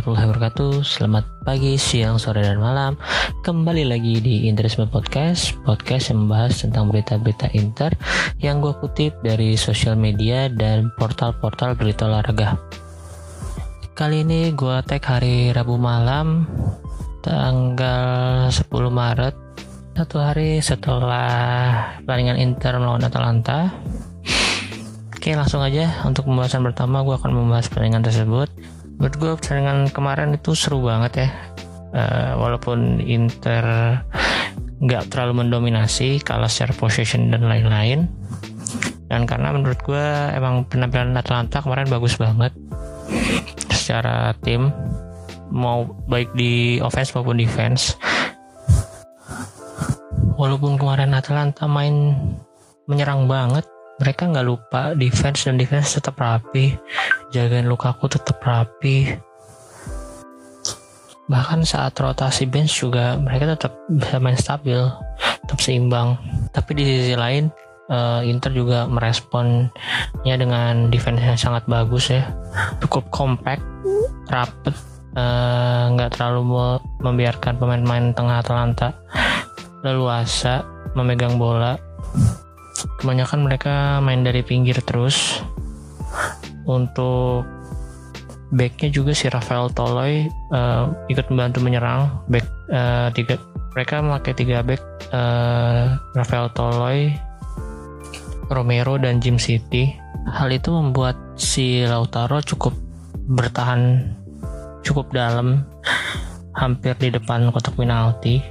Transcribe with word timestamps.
warahmatullahi 0.00 0.32
wabarakatuh. 0.32 0.72
Selamat 0.80 1.24
pagi, 1.44 1.76
siang, 1.76 2.16
sore, 2.16 2.40
dan 2.40 2.56
malam. 2.56 2.96
Kembali 3.44 3.84
lagi 3.84 4.16
di 4.16 4.48
Interisme 4.48 4.88
Podcast 4.88 5.52
Podcast 5.60 6.08
yang 6.08 6.24
membahas 6.24 6.64
tentang 6.64 6.88
berita-berita 6.88 7.52
inter 7.52 7.92
Yang 8.40 8.56
gue 8.64 8.74
kutip 8.80 9.12
dari 9.20 9.60
sosial 9.60 10.00
media 10.00 10.48
dan 10.48 10.88
portal-portal 10.96 11.76
berita 11.76 12.08
olahraga. 12.08 12.56
Kali 13.92 14.24
ini 14.24 14.56
gue 14.56 14.76
tag 14.88 15.04
hari 15.04 15.52
Rabu 15.52 15.76
malam 15.76 16.48
Tanggal 17.20 18.48
10 18.48 18.72
Maret 18.72 19.36
Satu 20.00 20.16
hari 20.16 20.64
setelah 20.64 22.00
pertandingan 22.08 22.40
Inter 22.40 22.80
melawan 22.80 23.04
Atalanta. 23.04 23.68
Oke 25.12 25.36
langsung 25.36 25.60
aja 25.60 26.08
untuk 26.08 26.24
pembahasan 26.24 26.64
pertama 26.64 27.04
gue 27.04 27.12
akan 27.12 27.36
membahas 27.36 27.68
pertandingan 27.68 28.08
tersebut 28.08 28.48
menurut 29.00 29.16
gue 29.16 29.32
pertandingan 29.40 29.88
kemarin 29.96 30.36
itu 30.36 30.52
seru 30.52 30.84
banget 30.84 31.24
ya. 31.24 31.28
Uh, 31.90 32.32
walaupun 32.38 33.00
Inter 33.02 33.64
nggak 34.80 35.10
terlalu 35.10 35.42
mendominasi 35.42 36.20
kalah 36.20 36.52
secara 36.52 36.76
possession 36.76 37.32
dan 37.32 37.48
lain-lain. 37.48 38.06
Dan 39.08 39.24
karena 39.24 39.56
menurut 39.56 39.80
gue 39.82 40.06
emang 40.36 40.68
penampilan 40.68 41.16
Atlanta 41.16 41.64
kemarin 41.64 41.88
bagus 41.90 42.14
banget 42.20 42.54
secara 43.74 44.36
tim 44.44 44.70
mau 45.50 45.82
baik 46.06 46.30
di 46.36 46.78
offense 46.78 47.10
maupun 47.16 47.40
defense. 47.40 47.96
Walaupun 50.38 50.76
kemarin 50.78 51.16
Atlanta 51.16 51.66
main 51.66 52.14
menyerang 52.86 53.26
banget 53.26 53.64
mereka 54.00 54.28
nggak 54.28 54.46
lupa 54.46 54.82
defense 54.96 55.44
dan 55.44 55.60
defense 55.60 55.98
tetap 55.98 56.16
rapi 56.16 56.78
jagain 57.30 57.66
Lukaku 57.66 58.10
tetap 58.10 58.42
rapi. 58.42 59.14
Bahkan 61.30 61.62
saat 61.62 61.94
rotasi 61.94 62.50
bench 62.50 62.82
juga 62.82 63.14
mereka 63.14 63.54
tetap 63.54 63.72
bisa 63.86 64.18
main 64.18 64.34
stabil 64.34 64.78
tetap 65.46 65.58
seimbang. 65.62 66.18
Tapi 66.50 66.70
di 66.74 66.82
sisi 66.82 67.14
lain 67.14 67.50
uh, 67.90 68.22
Inter 68.26 68.50
juga 68.50 68.90
meresponnya 68.90 70.34
dengan 70.34 70.90
defense 70.90 71.22
yang 71.22 71.38
sangat 71.38 71.66
bagus 71.70 72.10
ya. 72.10 72.26
Cukup 72.82 73.10
compact 73.14 73.62
rapet 74.30 74.74
eh, 75.18 75.84
nggak 75.90 76.10
uh, 76.10 76.14
terlalu 76.14 76.40
membiarkan 77.02 77.58
pemain-pemain 77.58 78.14
tengah 78.14 78.38
Atalanta 78.42 78.94
leluasa 79.82 80.62
memegang 80.94 81.34
bola. 81.34 81.74
Kebanyakan 83.02 83.42
mereka 83.42 83.98
main 84.00 84.22
dari 84.22 84.46
pinggir 84.46 84.78
terus 84.86 85.42
untuk 86.66 87.46
backnya 88.50 88.90
juga 88.90 89.14
si 89.14 89.30
Rafael 89.30 89.70
Toloy 89.70 90.26
uh, 90.50 90.90
ikut 91.06 91.30
membantu 91.30 91.62
menyerang. 91.62 92.26
Back 92.26 92.46
uh, 92.70 93.08
tiga 93.14 93.38
mereka 93.70 94.02
memakai 94.02 94.32
tiga 94.34 94.66
back 94.66 94.82
uh, 95.14 95.94
Rafael 96.18 96.50
Toloy 96.52 97.14
Romero 98.50 98.98
dan 98.98 99.22
Jim 99.22 99.38
City. 99.38 99.94
Hal 100.26 100.50
itu 100.50 100.74
membuat 100.74 101.16
si 101.38 101.86
Lautaro 101.86 102.42
cukup 102.42 102.74
bertahan 103.30 104.10
cukup 104.82 105.14
dalam 105.14 105.62
hampir 106.58 106.98
di 106.98 107.14
depan 107.14 107.54
kotak 107.54 107.78
penalti. 107.78 108.42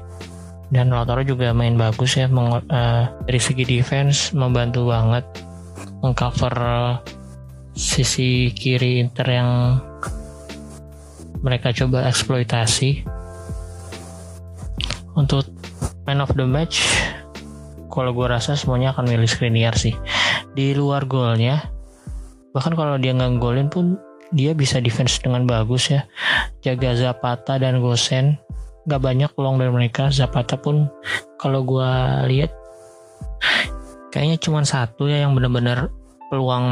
Dan 0.70 0.94
Lautaro 0.94 1.26
juga 1.26 1.52
main 1.52 1.76
bagus 1.76 2.16
ya 2.16 2.30
uh, 2.32 3.04
dari 3.26 3.42
segi 3.42 3.66
defense 3.66 4.32
membantu 4.32 4.88
banget 4.88 5.26
mengcover 6.00 6.56
sisi 7.74 8.54
kiri 8.54 9.02
Inter 9.02 9.28
yang 9.30 9.50
mereka 11.40 11.72
coba 11.72 12.08
eksploitasi. 12.10 13.04
Untuk 15.16 15.48
man 16.08 16.24
of 16.24 16.32
the 16.36 16.48
match 16.48 16.86
kalau 17.90 18.16
gue 18.16 18.28
rasa 18.30 18.56
semuanya 18.56 18.96
akan 18.96 19.10
milih 19.10 19.28
Skriniar 19.28 19.76
sih. 19.76 19.96
Di 20.56 20.72
luar 20.78 21.06
golnya 21.10 21.68
bahkan 22.50 22.74
kalau 22.74 22.98
dia 22.98 23.14
nggak 23.14 23.38
golin 23.38 23.70
pun 23.70 24.00
dia 24.34 24.54
bisa 24.54 24.78
defense 24.78 25.18
dengan 25.22 25.46
bagus 25.50 25.90
ya. 25.90 26.06
Jaga 26.62 26.94
Zapata 26.94 27.58
dan 27.58 27.82
Gosen 27.82 28.38
gak 28.86 29.02
banyak 29.02 29.30
peluang 29.34 29.58
dari 29.58 29.70
mereka. 29.74 30.14
Zapata 30.14 30.58
pun 30.58 30.90
kalau 31.42 31.66
gue 31.66 31.92
lihat 32.30 32.52
kayaknya 34.10 34.38
cuma 34.42 34.66
satu 34.66 35.06
ya 35.06 35.26
yang 35.26 35.38
benar-benar 35.38 35.94
peluang 36.30 36.66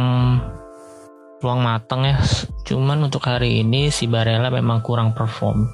peluang 1.39 1.61
matang 1.61 2.05
ya. 2.05 2.17
Cuman 2.65 3.07
untuk 3.07 3.23
hari 3.25 3.61
ini 3.63 3.93
si 3.93 4.09
Barella 4.09 4.49
memang 4.49 4.81
kurang 4.83 5.13
perform. 5.13 5.69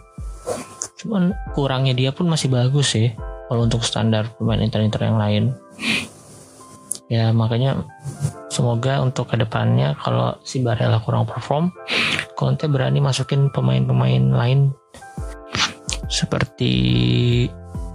Cuman 1.00 1.36
kurangnya 1.56 1.96
dia 1.96 2.12
pun 2.12 2.28
masih 2.28 2.52
bagus 2.52 2.96
sih. 2.96 3.12
Kalau 3.50 3.68
untuk 3.68 3.84
standar 3.84 4.32
pemain 4.40 4.62
inter-inter 4.62 5.04
yang 5.04 5.18
lain. 5.20 5.44
Ya 7.12 7.30
makanya 7.36 7.84
semoga 8.50 9.04
untuk 9.04 9.30
ke 9.30 9.36
depannya 9.38 9.94
kalau 10.00 10.40
si 10.42 10.64
Barella 10.64 11.04
kurang 11.04 11.28
perform 11.28 11.70
Conte 12.34 12.66
berani 12.66 12.98
masukin 13.04 13.54
pemain-pemain 13.54 14.24
lain. 14.34 14.74
Seperti 16.10 16.74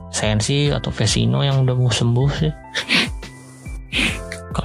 Sensi 0.08 0.72
atau 0.72 0.88
Vesino 0.88 1.44
yang 1.44 1.62
udah 1.62 1.74
mau 1.76 1.92
sembuh 1.92 2.30
sih 2.32 2.52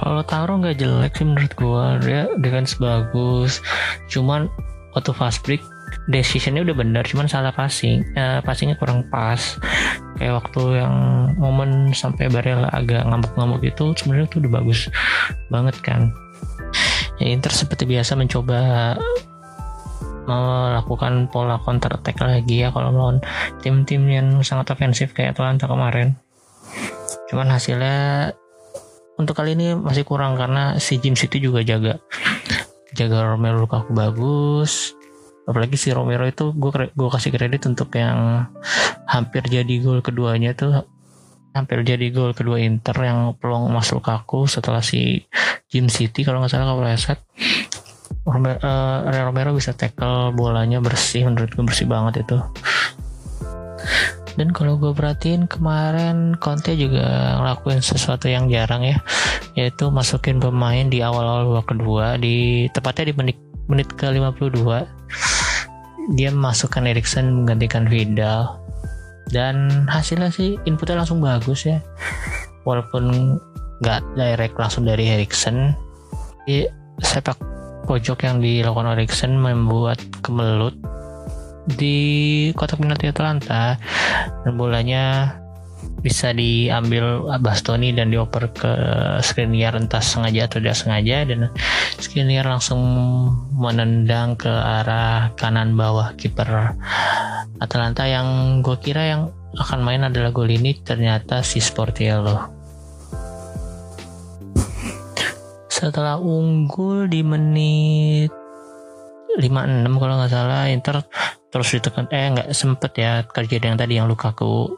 kalau 0.00 0.22
Taro 0.26 0.58
nggak 0.58 0.78
jelek 0.80 1.12
sih 1.14 1.26
menurut 1.26 1.52
gue 1.54 1.84
dia 2.02 2.22
defense 2.42 2.74
bagus 2.76 3.62
cuman 4.10 4.50
waktu 4.94 5.10
fast 5.14 5.42
break 5.42 5.62
decisionnya 6.08 6.64
udah 6.64 6.76
benar. 6.76 7.04
Cuman 7.06 7.26
salah 7.30 7.52
passing 7.54 8.04
uh, 8.16 8.40
passingnya 8.44 8.76
kurang 8.76 9.06
pas. 9.08 9.58
Kayak 10.18 10.44
waktu 10.44 10.84
yang 10.84 10.94
momen 11.40 11.90
sampai 11.90 12.30
Barella 12.30 12.70
agak 12.70 13.02
ngamuk-ngamuk 13.08 13.62
itu 13.66 13.94
sebenarnya 13.98 14.26
tuh 14.30 14.38
udah 14.46 14.52
bagus 14.62 14.80
banget 15.50 15.76
kan. 15.82 16.12
Ya 17.18 17.30
Inter 17.30 17.50
seperti 17.50 17.86
biasa 17.86 18.18
mencoba 18.18 18.94
melakukan 20.24 21.28
pola 21.28 21.60
counter 21.60 22.00
attack 22.00 22.16
lagi 22.24 22.64
ya 22.64 22.72
kalau 22.72 22.88
melawan 22.88 23.20
tim-tim 23.60 24.08
yang 24.08 24.40
sangat 24.40 24.72
ofensif 24.72 25.12
kayak 25.12 25.36
Atlanta 25.36 25.68
kemarin. 25.68 26.16
Cuman 27.28 27.52
hasilnya 27.52 28.32
untuk 29.14 29.34
kali 29.38 29.54
ini 29.54 29.78
masih 29.78 30.02
kurang 30.02 30.34
karena 30.34 30.78
si 30.82 30.98
Jim 30.98 31.14
City 31.14 31.38
juga 31.38 31.62
jaga. 31.62 32.02
Jaga 32.94 33.34
Romero 33.34 33.62
Lukaku 33.62 33.94
bagus. 33.94 34.94
Apalagi 35.44 35.76
si 35.76 35.92
Romero 35.92 36.24
itu 36.24 36.54
gue 36.56 36.70
gue 36.94 37.08
kasih 37.12 37.30
kredit 37.34 37.68
untuk 37.68 37.92
yang 37.94 38.48
hampir 39.04 39.44
jadi 39.44 39.74
gol 39.84 40.00
keduanya 40.00 40.56
tuh 40.56 40.88
hampir 41.54 41.86
jadi 41.86 42.10
gol 42.10 42.34
kedua 42.34 42.58
Inter 42.58 42.98
yang 42.98 43.38
peluang 43.38 43.70
Mas 43.70 43.94
Lukaku 43.94 44.50
setelah 44.50 44.82
si 44.82 45.22
Jim 45.70 45.86
City 45.86 46.26
kalau 46.26 46.42
nggak 46.42 46.50
salah 46.50 46.74
kalau 46.74 46.82
reset 46.82 47.22
Romero, 48.26 48.58
uh, 48.58 49.22
Romero 49.30 49.50
bisa 49.54 49.76
tackle 49.76 50.34
bolanya 50.34 50.82
bersih 50.82 51.28
menurut 51.28 51.54
gue 51.54 51.64
bersih 51.64 51.86
banget 51.86 52.26
itu 52.26 52.42
dan 54.34 54.50
kalau 54.50 54.74
gue 54.78 54.90
perhatiin 54.90 55.46
kemarin 55.46 56.34
Conte 56.42 56.74
juga 56.74 57.38
ngelakuin 57.38 57.80
sesuatu 57.80 58.26
yang 58.26 58.50
jarang 58.50 58.82
ya 58.82 58.98
yaitu 59.54 59.88
masukin 59.90 60.42
pemain 60.42 60.90
di 60.90 61.00
awal-awal 61.00 61.54
babak 61.54 61.74
kedua 61.74 62.18
di 62.18 62.66
tepatnya 62.74 63.10
di 63.10 63.14
menit 63.14 63.38
menit 63.70 63.88
ke 63.94 64.10
52 64.10 64.54
dia 66.12 66.28
masukkan 66.28 66.84
Erikson 66.84 67.44
menggantikan 67.44 67.88
Vidal. 67.88 68.60
Dan 69.32 69.88
hasilnya 69.88 70.28
sih 70.28 70.60
inputnya 70.68 71.00
langsung 71.00 71.24
bagus 71.24 71.64
ya. 71.64 71.80
Walaupun 72.68 73.36
nggak 73.80 74.00
direct 74.16 74.56
langsung 74.60 74.84
dari 74.84 75.08
Erikson 75.08 75.72
sepak 77.00 77.40
pojok 77.88 78.28
yang 78.28 78.38
dilakukan 78.44 79.00
Erikson 79.00 79.40
membuat 79.40 79.96
kemelut 80.20 80.76
di 81.64 81.96
kotak 82.52 82.80
penalti 82.80 83.08
Atalanta 83.08 83.80
dan 84.44 84.52
bolanya 84.54 85.36
bisa 86.04 86.36
diambil 86.36 87.24
Bastoni 87.40 87.96
dan 87.96 88.12
dioper 88.12 88.52
ke 88.52 88.72
Skriniar 89.24 89.76
entah 89.76 90.04
sengaja 90.04 90.48
atau 90.48 90.60
tidak 90.60 90.76
sengaja 90.76 91.24
dan 91.24 91.48
Skriniar 91.96 92.44
langsung 92.44 92.80
menendang 93.56 94.36
ke 94.36 94.52
arah 94.52 95.32
kanan 95.40 95.72
bawah 95.76 96.12
kiper 96.20 96.76
Atalanta 97.60 98.04
yang 98.04 98.60
gue 98.60 98.76
kira 98.84 99.16
yang 99.16 99.22
akan 99.54 99.80
main 99.86 100.02
adalah 100.04 100.34
gol 100.34 100.50
ini 100.50 100.74
ternyata 100.82 101.40
si 101.46 101.62
Sportiello. 101.62 102.50
Setelah 105.70 106.18
unggul 106.18 107.06
di 107.06 107.22
menit 107.22 108.30
56 109.38 110.00
kalau 110.00 110.14
nggak 110.18 110.30
salah 110.30 110.70
Inter 110.70 111.02
terus 111.54 111.70
ditekan 111.70 112.10
eh 112.10 112.34
nggak 112.34 112.50
sempet 112.50 112.98
ya. 112.98 113.22
Kejadian 113.30 113.78
yang 113.78 113.80
tadi 113.80 113.94
yang 113.94 114.10
Lukaku 114.10 114.74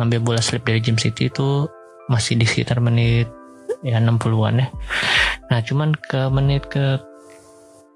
ngambil 0.00 0.18
bola 0.24 0.40
slip 0.40 0.64
dari 0.64 0.80
Jim 0.80 0.96
City 0.96 1.28
itu 1.28 1.68
masih 2.08 2.40
di 2.40 2.48
sekitar 2.48 2.80
menit 2.80 3.28
ya 3.84 4.00
60-an 4.00 4.64
ya. 4.64 4.68
Nah 5.52 5.60
cuman 5.60 5.92
ke 5.92 6.32
menit 6.32 6.72
ke 6.72 6.96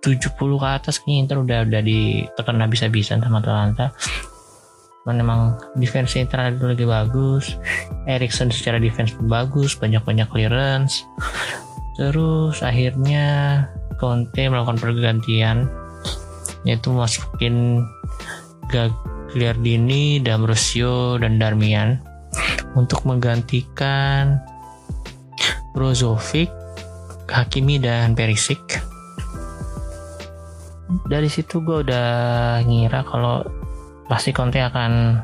70 0.05 0.37
ke 0.37 0.69
atas 0.69 1.01
kayaknya 1.01 1.17
Inter 1.25 1.39
udah 1.41 1.59
udah 1.65 1.81
ditekan 1.81 2.61
habis-habisan 2.61 3.25
sama 3.25 3.41
Atalanta. 3.41 3.97
Cuman 5.01 5.17
memang 5.17 5.41
defense 5.81 6.21
Inter 6.21 6.53
lagi 6.53 6.85
bagus. 6.85 7.57
Erikson 8.05 8.53
secara 8.53 8.77
defense 8.77 9.17
bagus 9.25 9.81
banyak-banyak 9.81 10.29
clearance. 10.29 11.09
Terus 11.97 12.61
akhirnya 12.61 13.65
Conte 13.97 14.45
melakukan 14.45 14.77
pergantian 14.77 15.71
yaitu 16.65 16.91
masukin 16.93 17.85
Gagliardini, 18.73 20.21
Damrosio, 20.25 21.21
dan 21.21 21.37
Darmian 21.37 22.01
untuk 22.75 23.05
menggantikan 23.07 24.41
Brozovic, 25.77 26.51
Hakimi, 27.29 27.79
dan 27.79 28.17
Perisic. 28.17 28.61
Dari 31.11 31.29
situ 31.29 31.61
gue 31.61 31.83
udah 31.85 32.09
ngira 32.65 33.03
kalau 33.05 33.43
pasti 34.07 34.31
Conte 34.31 34.61
akan 34.61 35.19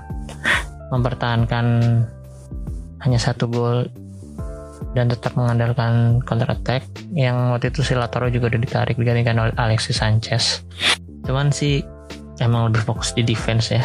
mempertahankan 0.90 1.66
hanya 3.00 3.18
satu 3.20 3.46
gol 3.46 3.86
dan 4.96 5.06
tetap 5.06 5.38
mengandalkan 5.38 6.18
counter 6.26 6.50
attack 6.50 6.82
yang 7.14 7.54
waktu 7.54 7.70
itu 7.70 7.86
si 7.86 7.94
Lautaro 7.94 8.26
juga 8.26 8.50
udah 8.50 8.60
ditarik 8.60 8.98
digantikan 8.98 9.38
oleh 9.38 9.54
Alexis 9.54 10.02
Sanchez 10.02 10.66
cuman 11.26 11.52
sih 11.52 11.84
emang 12.40 12.72
lebih 12.72 12.82
fokus 12.84 13.12
di 13.12 13.22
defense 13.22 13.74
ya 13.74 13.84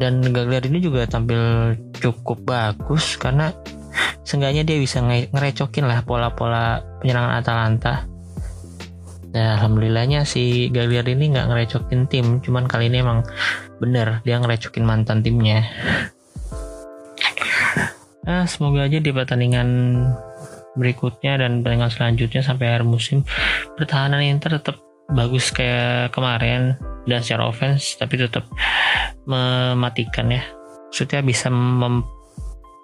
dan 0.00 0.24
Gagliard 0.24 0.66
ini 0.70 0.80
juga 0.80 1.04
tampil 1.04 1.76
cukup 2.00 2.40
bagus 2.46 3.20
karena 3.20 3.52
seenggaknya 4.24 4.64
dia 4.64 4.78
bisa 4.80 5.02
ngerecokin 5.04 5.84
lah 5.84 6.00
pola-pola 6.06 6.80
penyerangan 7.02 7.34
Atalanta 7.42 7.94
Nah, 9.30 9.54
alhamdulillahnya 9.54 10.26
si 10.26 10.74
Gagliard 10.74 11.06
ini 11.06 11.30
nggak 11.30 11.46
ngerecokin 11.54 12.10
tim, 12.10 12.42
cuman 12.42 12.66
kali 12.66 12.90
ini 12.90 12.98
emang 12.98 13.22
bener 13.78 14.18
dia 14.26 14.42
ngerecokin 14.42 14.82
mantan 14.82 15.22
timnya. 15.22 15.70
Nah, 18.26 18.44
semoga 18.50 18.90
aja 18.90 18.98
di 18.98 19.10
pertandingan 19.14 19.68
berikutnya 20.74 21.38
dan 21.38 21.62
pertandingan 21.62 21.94
selanjutnya 21.94 22.42
sampai 22.42 22.74
akhir 22.74 22.84
musim 22.86 23.22
pertahanan 23.78 24.22
Inter 24.22 24.58
tetap 24.58 24.82
bagus 25.14 25.50
kayak 25.50 26.14
kemarin 26.14 26.78
dan 27.08 27.20
secara 27.24 27.48
offense 27.48 27.98
tapi 27.98 28.20
tetap 28.20 28.46
mematikan 29.26 30.30
ya. 30.30 30.42
Maksudnya 30.90 31.20
bisa 31.22 31.48
mem 31.50 32.02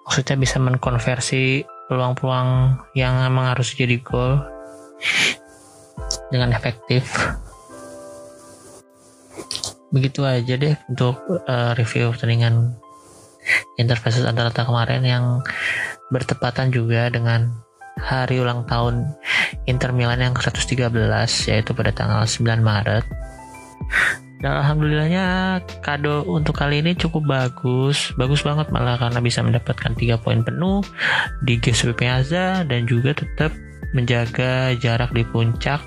maksudnya 0.07 0.39
bisa 0.39 0.55
mengkonversi 0.63 1.67
peluang-peluang 1.91 2.79
yang 2.95 3.27
emang 3.27 3.51
harus 3.51 3.75
jadi 3.75 3.99
gol 3.99 4.39
dengan 6.31 6.55
efektif 6.55 7.03
begitu 9.91 10.23
aja 10.27 10.59
deh 10.59 10.75
untuk 10.91 11.15
uh, 11.47 11.71
review 11.75 12.11
pertandingan 12.11 12.75
Inter 13.79 13.95
versus 13.95 14.27
Atalanta 14.27 14.67
kemarin 14.67 15.03
yang 15.07 15.25
bertepatan 16.11 16.75
juga 16.75 17.07
dengan 17.07 17.55
hari 17.95 18.43
ulang 18.43 18.67
tahun 18.67 19.15
Inter 19.69 19.91
Milan 19.91 20.19
yang 20.23 20.35
ke-113 20.35 20.91
yaitu 21.51 21.71
pada 21.71 21.91
tanggal 21.91 22.23
9 22.23 22.63
Maret. 22.63 23.05
Dan 24.37 24.53
alhamdulillahnya 24.53 25.25
kado 25.81 26.21
untuk 26.29 26.61
kali 26.61 26.85
ini 26.85 26.93
cukup 26.93 27.25
bagus. 27.25 28.13
Bagus 28.21 28.45
banget 28.45 28.69
malah 28.69 29.01
karena 29.01 29.17
bisa 29.17 29.41
mendapatkan 29.41 29.97
3 29.97 30.21
poin 30.21 30.45
penuh 30.45 30.85
di 31.41 31.57
GSP 31.57 31.97
Piazza 31.97 32.61
dan 32.61 32.85
juga 32.85 33.17
tetap 33.17 33.49
menjaga 33.97 34.77
jarak 34.77 35.09
di 35.15 35.25
puncak 35.25 35.81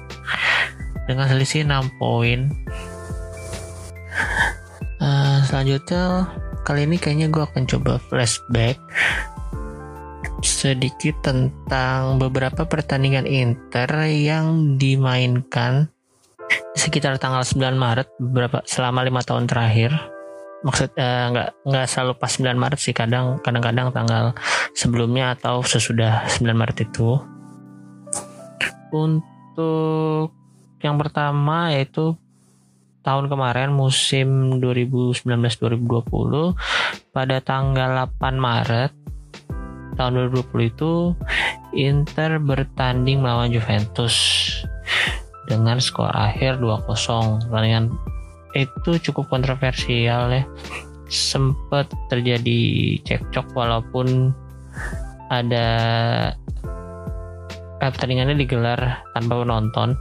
dengan 1.07 1.31
selisih 1.31 1.63
6 1.63 2.01
poin. 2.03 2.51
Uh, 5.01 5.41
selanjutnya 5.47 6.29
kali 6.67 6.85
ini 6.85 7.01
kayaknya 7.01 7.33
gue 7.33 7.41
akan 7.41 7.65
coba 7.65 7.97
flashback 8.11 8.77
sedikit 10.61 11.25
tentang 11.25 12.21
beberapa 12.21 12.69
pertandingan 12.69 13.25
Inter 13.25 13.89
yang 14.13 14.77
dimainkan 14.77 15.89
sekitar 16.77 17.17
tanggal 17.17 17.41
9 17.41 17.81
Maret 17.81 18.13
beberapa 18.21 18.61
selama 18.69 19.01
lima 19.01 19.25
tahun 19.25 19.49
terakhir. 19.49 19.97
Maksud 20.61 20.93
uh, 21.01 21.25
nggak 21.33 21.49
nggak 21.65 21.87
selalu 21.89 22.13
pas 22.21 22.29
9 22.37 22.61
Maret 22.61 22.77
sih 22.77 22.93
kadang 22.93 23.41
kadang-kadang 23.41 23.89
tanggal 23.89 24.37
sebelumnya 24.77 25.33
atau 25.33 25.65
sesudah 25.65 26.29
9 26.29 26.53
Maret 26.53 26.85
itu. 26.85 27.17
Untuk 28.93 30.37
yang 30.85 31.01
pertama 31.01 31.73
yaitu 31.73 32.21
tahun 33.01 33.33
kemarin 33.33 33.73
musim 33.73 34.61
2019-2020 34.61 36.53
pada 37.17 37.41
tanggal 37.41 38.13
8 38.13 38.37
Maret 38.37 38.93
tahun 39.97 40.31
2020 40.35 40.73
itu 40.73 40.93
Inter 41.75 42.43
bertanding 42.43 43.23
melawan 43.23 43.55
Juventus 43.55 44.15
dengan 45.47 45.79
skor 45.83 46.11
akhir 46.15 46.63
2-0 46.63 47.51
pertandingan 47.51 47.95
itu 48.55 48.99
cukup 49.11 49.31
kontroversial 49.31 50.31
ya. 50.31 50.43
Sempat 51.11 51.91
terjadi 52.11 52.99
cekcok 53.03 53.55
walaupun 53.55 54.31
ada 55.31 55.67
pertandingannya 57.79 58.39
digelar 58.39 59.03
tanpa 59.15 59.43
penonton. 59.43 59.99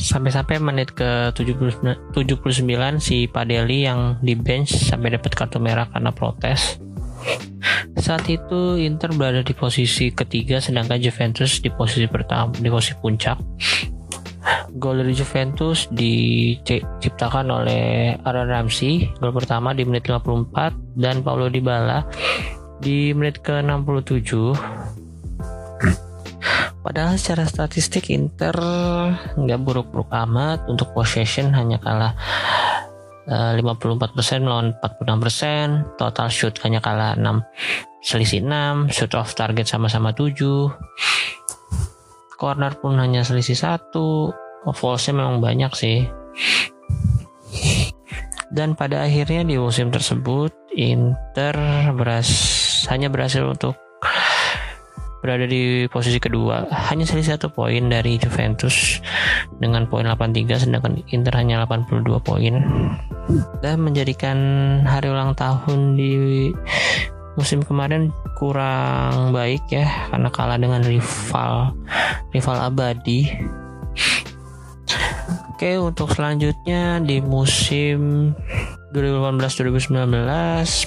Sampai-sampai 0.00 0.56
menit 0.60 0.96
ke 0.96 1.28
79, 1.36 2.16
79 2.16 2.64
si 3.04 3.28
Padeli 3.28 3.84
yang 3.84 4.16
di 4.24 4.32
bench 4.32 4.72
sampai 4.72 5.12
dapat 5.12 5.36
kartu 5.36 5.60
merah 5.60 5.84
karena 5.92 6.08
protes 6.08 6.80
saat 7.98 8.26
itu 8.30 8.78
Inter 8.78 9.10
berada 9.16 9.42
di 9.42 9.54
posisi 9.56 10.14
ketiga 10.14 10.62
sedangkan 10.62 11.00
Juventus 11.02 11.58
di 11.58 11.70
posisi 11.72 12.06
pertama 12.06 12.54
di 12.54 12.68
posisi 12.70 12.94
puncak. 12.98 13.38
Gol 14.70 15.02
dari 15.02 15.12
Juventus 15.12 15.90
diciptakan 15.90 17.50
oleh 17.50 18.14
Aaron 18.22 18.48
Ramsey 18.48 19.10
gol 19.18 19.34
pertama 19.34 19.74
di 19.74 19.82
menit 19.82 20.06
54 20.06 20.96
dan 20.96 21.20
Paulo 21.26 21.50
Dybala 21.50 22.06
di 22.80 23.12
menit 23.12 23.42
ke 23.42 23.60
67 23.60 24.90
Padahal 26.80 27.20
secara 27.20 27.44
statistik 27.44 28.08
Inter 28.08 28.56
nggak 29.36 29.60
buruk-buruk 29.60 30.08
amat. 30.10 30.64
Untuk 30.64 30.96
possession 30.96 31.52
hanya 31.52 31.76
kalah 31.76 32.16
54% 33.30 34.42
melawan 34.42 34.74
46%, 34.82 35.94
total 35.94 36.28
shoot 36.28 36.54
hanya 36.66 36.82
kalah 36.82 37.14
6 37.14 37.22
selisih 38.02 38.42
6, 38.42 38.90
shoot 38.90 39.12
off 39.14 39.38
target 39.38 39.68
sama-sama 39.68 40.10
7. 40.10 40.34
Corner 42.40 42.72
pun 42.80 42.96
hanya 42.96 43.22
selisih 43.22 43.54
1. 43.54 43.92
Fallsnya 44.72 45.12
memang 45.14 45.38
banyak 45.44 45.72
sih. 45.76 46.08
Dan 48.50 48.74
pada 48.74 49.06
akhirnya 49.06 49.46
di 49.46 49.54
musim 49.60 49.94
tersebut 49.94 50.50
Inter 50.74 51.54
beras 51.94 52.30
hanya 52.90 53.06
berhasil 53.06 53.46
untuk 53.46 53.78
berada 55.20 55.44
di 55.44 55.84
posisi 55.92 56.16
kedua 56.16 56.64
hanya 56.88 57.04
selisih 57.04 57.36
satu 57.36 57.52
poin 57.52 57.92
dari 57.92 58.16
Juventus 58.16 59.04
dengan 59.58 59.88
poin 59.90 60.06
83 60.06 60.68
sedangkan 60.68 61.02
Inter 61.10 61.34
hanya 61.34 61.66
82 61.66 62.06
poin. 62.22 62.54
Dan 63.64 63.82
menjadikan 63.82 64.38
hari 64.86 65.10
ulang 65.10 65.34
tahun 65.34 65.98
di 65.98 66.50
musim 67.38 67.62
kemarin 67.64 68.10
kurang 68.36 69.32
baik 69.32 69.62
ya 69.70 69.86
karena 70.10 70.28
kalah 70.28 70.58
dengan 70.58 70.82
rival 70.84 71.72
rival 72.34 72.56
abadi. 72.60 73.30
Oke 75.54 75.76
untuk 75.76 76.08
selanjutnya 76.16 77.04
di 77.04 77.20
musim 77.20 78.32
2018-2019 78.96 79.92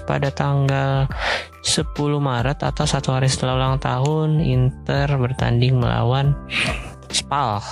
pada 0.04 0.30
tanggal 0.34 1.08
10 1.64 1.94
Maret 2.20 2.60
atau 2.60 2.84
satu 2.84 3.16
hari 3.16 3.32
setelah 3.32 3.56
ulang 3.56 3.78
tahun 3.80 4.44
Inter 4.44 5.08
bertanding 5.16 5.80
melawan 5.80 6.36
Spal 7.14 7.64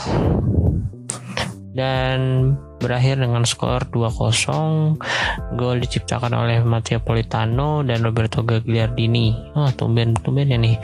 dan 1.71 2.51
berakhir 2.83 3.15
dengan 3.19 3.47
skor 3.47 3.87
2-0 3.87 5.55
gol 5.55 5.77
diciptakan 5.79 6.35
oleh 6.35 6.59
Matteo 6.67 6.99
Politano 6.99 7.79
dan 7.85 8.03
Roberto 8.03 8.43
Gagliardini. 8.43 9.55
Oh 9.55 9.71
tumben 9.71 10.11
tumben 10.19 10.51
ya 10.51 10.59
nih 10.59 10.75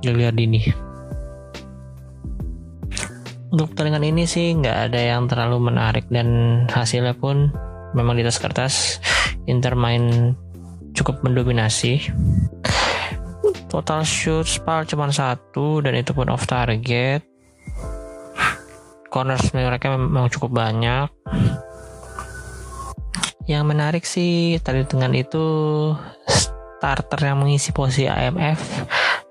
Gagliardini. 0.00 0.62
Untuk 3.52 3.72
pertandingan 3.72 4.04
ini 4.08 4.24
sih 4.24 4.56
nggak 4.56 4.90
ada 4.90 5.00
yang 5.00 5.28
terlalu 5.28 5.72
menarik 5.72 6.08
dan 6.08 6.64
hasilnya 6.68 7.16
pun 7.16 7.52
memang 7.92 8.16
di 8.16 8.24
atas 8.24 8.40
kertas. 8.40 8.74
Inter 9.46 9.76
main 9.76 10.34
cukup 10.96 11.20
mendominasi. 11.22 12.10
Total 13.68 14.00
shoot 14.02 14.48
spal 14.48 14.88
cuma 14.88 15.12
satu 15.12 15.84
dan 15.84 15.92
itu 15.92 16.16
pun 16.16 16.32
off 16.32 16.48
target 16.48 17.35
corners 19.16 19.48
mereka 19.56 19.96
memang 19.96 20.28
cukup 20.28 20.60
banyak 20.60 21.08
yang 23.48 23.64
menarik 23.64 24.04
sih 24.04 24.60
tadi 24.60 24.84
dengan 24.84 25.16
itu 25.16 25.40
starter 26.76 27.32
yang 27.32 27.40
mengisi 27.40 27.72
posisi 27.72 28.04
AMF 28.04 28.60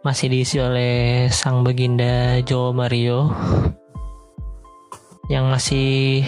masih 0.01 0.34
diisi 0.34 0.58
oleh 0.58 1.30
sang 1.30 1.62
baginda 1.62 2.42
Joe 2.42 2.74
Mario 2.74 3.30
yang 5.30 5.54
masih 5.54 6.25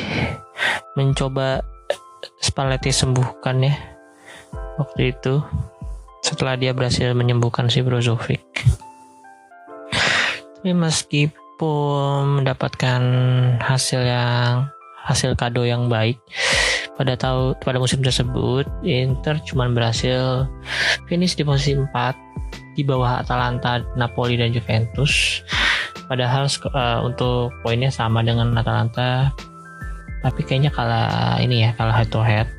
mencoba 0.93 1.65
Spalletti 2.37 2.93
sembuhkan 2.93 3.65
ya 3.65 3.73
waktu 4.77 5.17
itu 5.17 5.41
setelah 6.21 6.53
dia 6.61 6.77
berhasil 6.77 7.17
menyembuhkan 7.17 7.73
si 7.73 7.81
Brozovic. 7.81 8.45
Tapi 10.61 10.73
meskipun 10.73 11.46
mendapatkan 11.61 13.01
hasil 13.59 14.01
yang 14.05 14.69
hasil 15.07 15.33
kado 15.39 15.63
yang 15.63 15.87
baik 15.87 16.19
pada 16.99 17.15
tahun 17.15 17.55
pada 17.63 17.79
musim 17.79 18.03
tersebut 18.03 18.67
Inter 18.83 19.39
cuma 19.47 19.69
berhasil 19.71 20.45
finish 21.07 21.37
di 21.37 21.47
posisi 21.47 21.77
4 21.77 21.89
di 22.77 22.85
bawah 22.85 23.25
Atalanta, 23.25 23.81
Napoli 23.97 24.37
dan 24.37 24.53
Juventus. 24.53 25.41
Padahal 26.05 26.45
uh, 26.45 27.01
untuk 27.03 27.49
poinnya 27.65 27.89
sama 27.89 28.21
dengan 28.21 28.53
Atalanta 28.53 29.33
tapi 30.21 30.41
kayaknya 30.43 30.73
kalah 30.73 31.37
ini 31.39 31.67
ya 31.67 31.69
kalah 31.77 31.93
head 31.93 32.09
to 32.09 32.19
head 32.19 32.49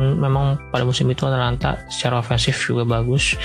memang 0.00 0.56
pada 0.72 0.82
musim 0.88 1.10
itu 1.12 1.28
Atalanta 1.28 1.76
secara 1.92 2.24
ofensif 2.24 2.56
juga 2.64 2.88
bagus 2.88 3.36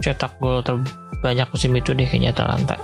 cetak 0.00 0.36
gol 0.40 0.60
terbanyak 0.60 1.48
musim 1.52 1.72
itu 1.76 1.96
deh 1.96 2.06
kayaknya 2.06 2.34
Atalanta 2.34 2.76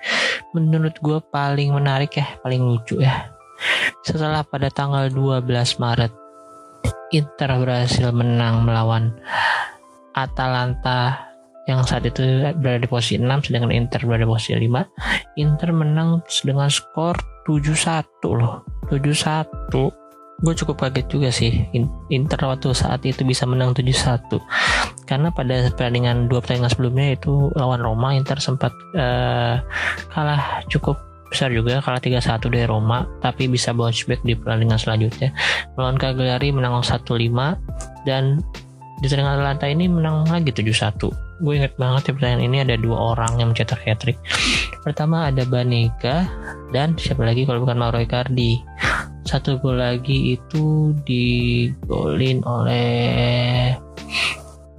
menurut 0.54 0.94
gue 1.02 1.18
paling 1.34 1.74
menarik 1.74 2.22
ya, 2.22 2.38
paling 2.38 2.62
lucu 2.62 3.02
ya. 3.02 3.34
Setelah 4.06 4.46
pada 4.46 4.70
tanggal 4.70 5.10
12 5.10 5.42
Maret 5.82 6.14
Inter 7.10 7.50
berhasil 7.58 8.14
menang 8.14 8.62
melawan 8.62 9.10
Atalanta 10.14 11.31
yang 11.70 11.86
saat 11.86 12.02
itu 12.02 12.22
berada 12.58 12.82
di 12.82 12.88
posisi 12.90 13.22
6 13.22 13.46
sedangkan 13.46 13.70
Inter 13.70 14.02
berada 14.02 14.26
di 14.26 14.30
posisi 14.30 14.58
5 14.58 15.38
Inter 15.38 15.70
menang 15.70 16.26
dengan 16.42 16.66
skor 16.66 17.14
7-1 17.46 18.02
loh. 18.34 18.66
7-1 18.90 20.02
gue 20.42 20.54
cukup 20.58 20.74
kaget 20.74 21.06
juga 21.06 21.30
sih 21.30 21.70
Inter 22.10 22.40
waktu 22.42 22.74
saat 22.74 23.06
itu 23.06 23.22
bisa 23.22 23.46
menang 23.46 23.70
7-1 23.78 24.42
karena 25.06 25.30
pada 25.30 25.70
pertandingan 25.70 26.26
dua 26.26 26.42
pertandingan 26.42 26.72
sebelumnya 26.74 27.14
itu 27.14 27.54
lawan 27.54 27.78
Roma 27.78 28.10
Inter 28.10 28.42
sempat 28.42 28.74
uh, 28.98 29.62
kalah 30.10 30.66
cukup 30.66 30.98
besar 31.30 31.48
juga 31.48 31.78
kalah 31.80 32.02
3-1 32.02 32.42
dari 32.50 32.66
Roma 32.66 33.06
tapi 33.22 33.46
bisa 33.46 33.70
bounce 33.70 34.04
back 34.04 34.20
di 34.26 34.34
pertandingan 34.36 34.76
selanjutnya. 34.76 35.30
Melawan 35.78 35.96
Cagliari 35.96 36.52
menang 36.52 36.82
1-5 36.82 37.08
dan 38.04 38.42
di 39.00 39.06
pertandingan 39.08 39.34
Atalanta 39.40 39.66
ini 39.70 39.84
menang 39.88 40.28
lagi 40.28 40.50
7-1 40.52 41.31
gue 41.42 41.52
inget 41.58 41.74
banget 41.74 42.08
di 42.08 42.10
pertandingan 42.14 42.46
ini 42.46 42.58
ada 42.62 42.78
dua 42.78 43.18
orang 43.18 43.42
yang 43.42 43.50
mencetak 43.50 43.82
hat 43.82 43.98
trick 43.98 44.18
pertama 44.82 45.30
ada 45.30 45.42
Banega 45.42 46.30
dan 46.72 46.96
siapa 46.96 47.22
lagi 47.22 47.44
kalau 47.44 47.62
bukan 47.62 47.78
Mauro 47.78 48.00
Icardi. 48.00 48.58
Satu 49.22 49.60
gol 49.62 49.78
lagi 49.78 50.34
itu 50.34 50.96
digolin 51.06 52.42
oleh 52.42 53.76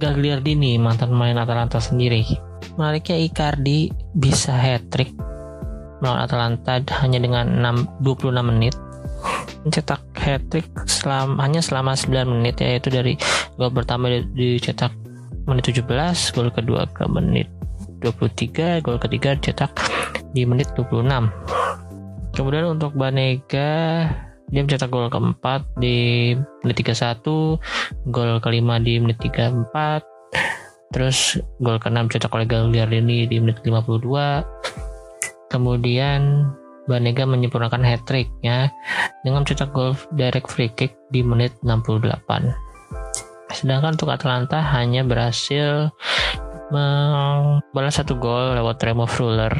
Gagliardini 0.02 0.76
mantan 0.76 1.14
pemain 1.14 1.40
Atalanta 1.40 1.80
sendiri. 1.80 2.26
Menariknya 2.76 3.16
Icardi 3.24 3.88
bisa 4.12 4.52
hat 4.52 4.90
trick 4.90 5.14
melawan 6.02 6.26
Atalanta 6.26 6.82
hanya 7.00 7.22
dengan 7.22 7.46
6, 7.62 8.04
26 8.04 8.50
menit. 8.50 8.74
Mencetak 9.64 10.02
hat 10.18 10.42
trick 10.52 10.68
selama, 10.84 11.40
hanya 11.40 11.64
selama 11.64 11.96
9 11.96 12.28
menit 12.28 12.60
yaitu 12.60 12.92
dari 12.92 13.16
gol 13.56 13.72
pertama 13.72 14.12
dicetak 14.36 14.92
menit 15.44 15.72
17 15.72 16.34
gol 16.34 16.48
kedua 16.52 16.88
ke 16.92 17.04
menit 17.08 17.48
23 18.00 18.84
gol 18.84 18.96
ketiga 19.00 19.36
cetak 19.36 19.72
di 20.32 20.44
menit 20.48 20.72
26 20.76 21.04
kemudian 22.36 22.76
untuk 22.76 22.96
Banega 22.96 24.08
dia 24.52 24.60
mencetak 24.60 24.92
gol 24.92 25.08
keempat 25.08 25.64
di 25.80 26.32
menit 26.64 26.76
31 26.84 28.12
gol 28.12 28.30
kelima 28.44 28.76
di 28.80 29.00
menit 29.00 29.20
34 29.20 30.92
terus 30.92 31.40
gol 31.60 31.80
keenam 31.80 32.06
cetak 32.08 32.32
oleh 32.32 32.46
Gagliardini 32.46 33.26
di 33.28 33.36
menit 33.40 33.60
52 33.64 34.44
kemudian 35.52 36.52
Banega 36.84 37.24
menyempurnakan 37.24 37.80
hat 37.80 38.04
trick 38.04 38.28
ya 38.44 38.68
dengan 39.24 39.44
mencetak 39.44 39.72
gol 39.72 39.96
direct 40.16 40.52
free 40.52 40.68
kick 40.68 40.92
di 41.08 41.24
menit 41.24 41.56
68 41.64 42.73
Sedangkan 43.54 43.94
untuk 43.94 44.10
Atlanta 44.10 44.58
hanya 44.74 45.06
berhasil 45.06 45.94
membalas 46.74 47.94
satu 47.94 48.18
gol 48.18 48.58
lewat 48.58 48.82
Remo 48.82 49.06
Fruller 49.06 49.54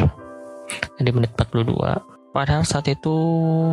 di 0.99 1.11
menit 1.15 1.31
42. 1.39 2.35
Padahal 2.35 2.67
saat 2.67 2.91
itu 2.91 3.15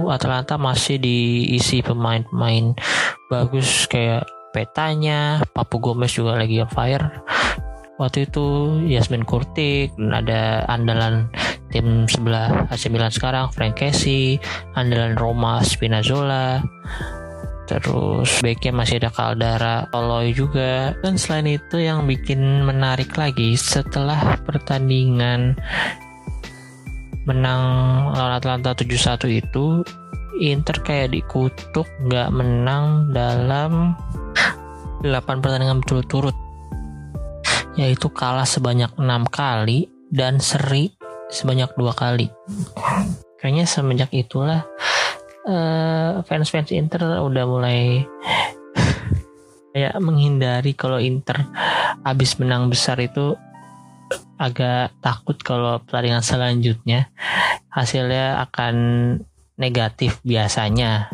Atlanta 0.05 0.61
masih 0.61 1.01
diisi 1.01 1.81
pemain-pemain 1.81 2.77
bagus 3.33 3.89
kayak 3.89 4.29
Petanya, 4.53 5.41
Papu 5.55 5.81
Gomez 5.81 6.13
juga 6.13 6.37
lagi 6.37 6.61
on 6.61 6.69
fire. 6.69 7.09
Waktu 7.97 8.29
itu 8.29 8.77
Yasmin 8.85 9.25
Kurtik 9.25 9.95
dan 9.97 10.11
ada 10.13 10.67
andalan 10.69 11.31
tim 11.71 12.05
sebelah 12.05 12.67
AC 12.67 12.91
Milan 12.91 13.09
sekarang 13.09 13.49
Frank 13.49 13.79
Casey, 13.79 14.37
andalan 14.75 15.15
Roma 15.15 15.63
Spinazzola, 15.63 16.59
terus. 17.71 18.43
Backnya 18.43 18.75
masih 18.75 18.99
ada 18.99 19.09
Caldara 19.15 19.75
Toloy 19.87 20.35
juga. 20.35 20.91
Dan 20.99 21.15
selain 21.15 21.55
itu 21.55 21.79
yang 21.79 22.03
bikin 22.03 22.67
menarik 22.67 23.15
lagi 23.15 23.55
setelah 23.55 24.35
pertandingan 24.43 25.55
menang 27.23 27.61
lawan 28.11 28.33
Atlanta 28.35 28.73
7-1 28.75 29.29
itu 29.29 29.85
Inter 30.41 30.81
kayak 30.81 31.13
dikutuk 31.13 31.85
nggak 32.09 32.33
menang 32.33 33.13
dalam 33.13 33.93
8 35.05 35.07
pertandingan 35.39 35.79
berturut-turut. 35.85 36.35
Yaitu 37.79 38.11
kalah 38.11 38.43
sebanyak 38.43 38.91
enam 38.99 39.23
kali 39.29 39.87
dan 40.11 40.43
seri 40.43 40.91
sebanyak 41.31 41.71
dua 41.79 41.95
kali. 41.95 42.27
Kayaknya 43.39 43.65
semenjak 43.65 44.11
itulah 44.11 44.67
uh, 45.47 46.21
fans-fans 46.25 46.71
Inter 46.73 47.21
udah 47.21 47.45
mulai 47.47 48.05
kayak 49.71 49.95
menghindari 50.03 50.75
kalau 50.75 50.99
Inter 50.99 51.47
habis 52.03 52.35
menang 52.37 52.67
besar 52.67 52.99
itu 52.99 53.37
agak 54.41 54.91
takut 54.99 55.37
kalau 55.39 55.79
pertandingan 55.85 56.25
selanjutnya 56.25 57.07
hasilnya 57.71 58.41
akan 58.49 58.75
negatif 59.55 60.19
biasanya 60.25 61.07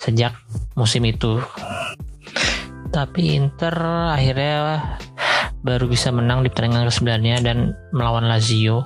sejak 0.00 0.34
musim 0.74 1.04
itu. 1.06 1.38
Tapi 2.92 3.36
Inter 3.38 3.72
akhirnya 4.12 4.98
baru 5.62 5.86
bisa 5.86 6.10
menang 6.10 6.42
di 6.42 6.50
pertandingan 6.50 6.90
ke-9 6.90 7.08
dan 7.46 7.58
melawan 7.94 8.26
Lazio 8.26 8.82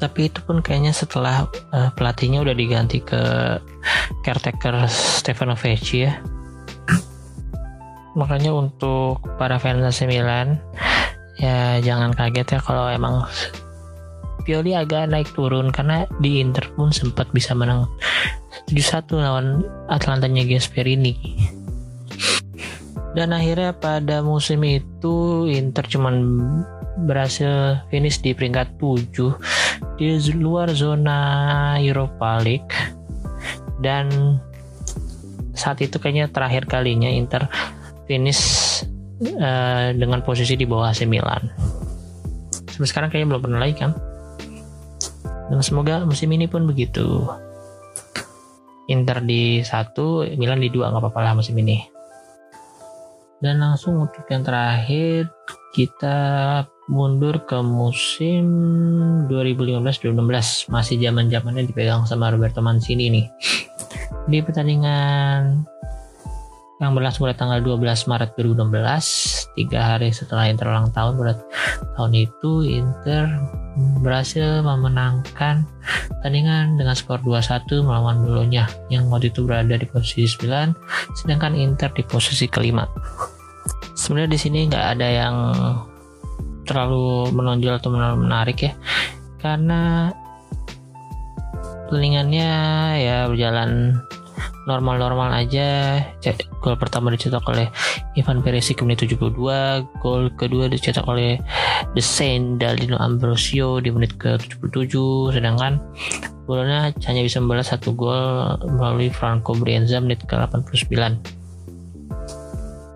tapi 0.00 0.32
itu 0.32 0.40
pun 0.44 0.64
kayaknya 0.64 0.96
setelah 0.96 1.44
uh, 1.76 1.92
pelatihnya 1.92 2.40
udah 2.40 2.56
diganti 2.56 3.04
ke 3.04 3.20
caretaker 4.24 4.88
Stefano 4.88 5.52
Vecchi 5.52 6.08
ya. 6.08 6.16
Makanya 8.16 8.50
untuk 8.56 9.22
para 9.36 9.60
fans 9.60 9.84
AC 9.84 10.08
Milan 10.08 10.58
ya 11.38 11.78
jangan 11.80 12.12
kaget 12.16 12.58
ya 12.58 12.60
kalau 12.60 12.88
emang 12.90 13.24
Pioli 14.40 14.72
agak 14.72 15.12
naik 15.12 15.30
turun. 15.36 15.68
Karena 15.68 16.08
di 16.18 16.40
Inter 16.40 16.64
pun 16.72 16.88
sempat 16.90 17.28
bisa 17.30 17.52
menang 17.52 17.86
7-1 18.72 19.20
lawan 19.20 19.46
Atlantanya 19.92 20.42
Gasperini. 20.48 21.14
Dan 23.12 23.34
akhirnya 23.36 23.76
pada 23.76 24.22
musim 24.24 24.64
itu 24.64 25.44
Inter 25.50 25.84
cuman 25.84 26.14
berhasil 27.06 27.80
finish 27.88 28.20
di 28.20 28.36
peringkat 28.36 28.76
7 28.76 29.98
di 30.00 30.08
luar 30.36 30.72
zona 30.72 31.18
Europa 31.80 32.40
League. 32.40 32.72
Dan 33.80 34.36
saat 35.56 35.80
itu 35.80 35.96
kayaknya 35.96 36.28
terakhir 36.28 36.68
kalinya 36.68 37.08
Inter 37.08 37.48
finish 38.04 38.42
uh, 39.40 39.92
dengan 39.96 40.20
posisi 40.24 40.56
di 40.56 40.68
bawah 40.68 40.92
AC 40.92 41.08
Milan. 41.08 41.48
Sampai 42.68 42.88
sekarang 42.88 43.08
kayaknya 43.12 43.36
belum 43.36 43.42
pernah 43.44 43.60
lagi 43.60 43.76
kan 43.76 43.92
dan 45.50 45.66
semoga 45.66 46.06
musim 46.06 46.30
ini 46.30 46.46
pun 46.46 46.62
begitu. 46.62 47.26
Inter 48.86 49.18
di 49.22 49.66
satu 49.66 50.22
Milan 50.38 50.62
di 50.62 50.70
dua 50.70 50.94
nggak 50.94 51.02
apa-apa 51.02 51.20
lah 51.26 51.34
musim 51.34 51.58
ini. 51.58 51.82
Dan 53.42 53.58
langsung 53.58 53.98
untuk 53.98 54.22
yang 54.30 54.46
terakhir 54.46 55.26
kita 55.74 56.18
mundur 56.90 57.46
ke 57.46 57.62
musim 57.62 58.44
2015-2016 59.30 60.74
masih 60.74 60.98
zaman 60.98 61.30
zamannya 61.30 61.70
dipegang 61.70 62.02
sama 62.02 62.34
Roberto 62.34 62.58
Mancini 62.58 63.06
nih. 63.14 63.26
Di 64.26 64.42
pertandingan 64.42 65.62
yang 66.80 66.96
berlangsung 66.96 67.28
pada 67.28 67.36
tanggal 67.36 67.60
12 67.62 68.10
Maret 68.10 68.30
2016 68.40 69.52
tiga 69.52 69.80
hari 69.94 70.08
setelah 70.16 70.48
Inter 70.48 70.72
ulang 70.72 70.88
tahun 70.90 71.12
pada 71.20 71.34
tahun 71.94 72.12
itu 72.16 72.64
Inter 72.64 73.28
berhasil 74.00 74.64
memenangkan 74.64 75.68
pertandingan 76.08 76.80
dengan 76.80 76.96
skor 76.96 77.20
2-1 77.20 77.68
melawan 77.84 78.24
Bolonya 78.24 78.64
yang 78.88 79.12
waktu 79.12 79.28
itu 79.28 79.44
berada 79.44 79.76
di 79.76 79.84
posisi 79.84 80.24
9 80.24 81.20
sedangkan 81.20 81.52
Inter 81.52 81.92
di 81.92 82.02
posisi 82.02 82.48
kelima. 82.48 82.88
Sebenarnya 83.92 84.32
di 84.32 84.40
sini 84.40 84.58
nggak 84.72 84.86
ada 84.96 85.06
yang 85.06 85.34
terlalu 86.70 87.34
menonjol 87.34 87.74
atau 87.82 87.90
menarik 88.14 88.70
ya. 88.70 88.72
Karena 89.42 90.14
pertandingannya 91.90 92.50
ya 93.02 93.16
berjalan 93.26 93.98
normal-normal 94.70 95.34
aja. 95.34 95.98
Gol 96.62 96.78
pertama 96.78 97.10
dicetak 97.10 97.42
oleh 97.50 97.66
Ivan 98.14 98.44
Perisic 98.44 98.84
menit 98.84 99.02
72 99.02 99.32
gol 99.98 100.22
kedua 100.36 100.68
dicetak 100.68 101.08
oleh 101.08 101.40
The 101.96 102.02
Saint 102.04 102.60
Daldino 102.60 103.00
Ambrosio 103.00 103.80
di 103.80 103.88
menit 103.88 104.20
ke 104.20 104.36
77 104.36 105.32
sedangkan 105.32 105.80
golnya 106.44 106.92
hanya 107.08 107.22
bisa 107.24 107.40
membalas 107.40 107.72
satu 107.72 107.96
gol 107.96 108.60
melalui 108.66 109.08
Franco 109.08 109.56
Brienza 109.56 109.96
menit 110.02 110.20
ke 110.28 110.36
89 110.36 111.39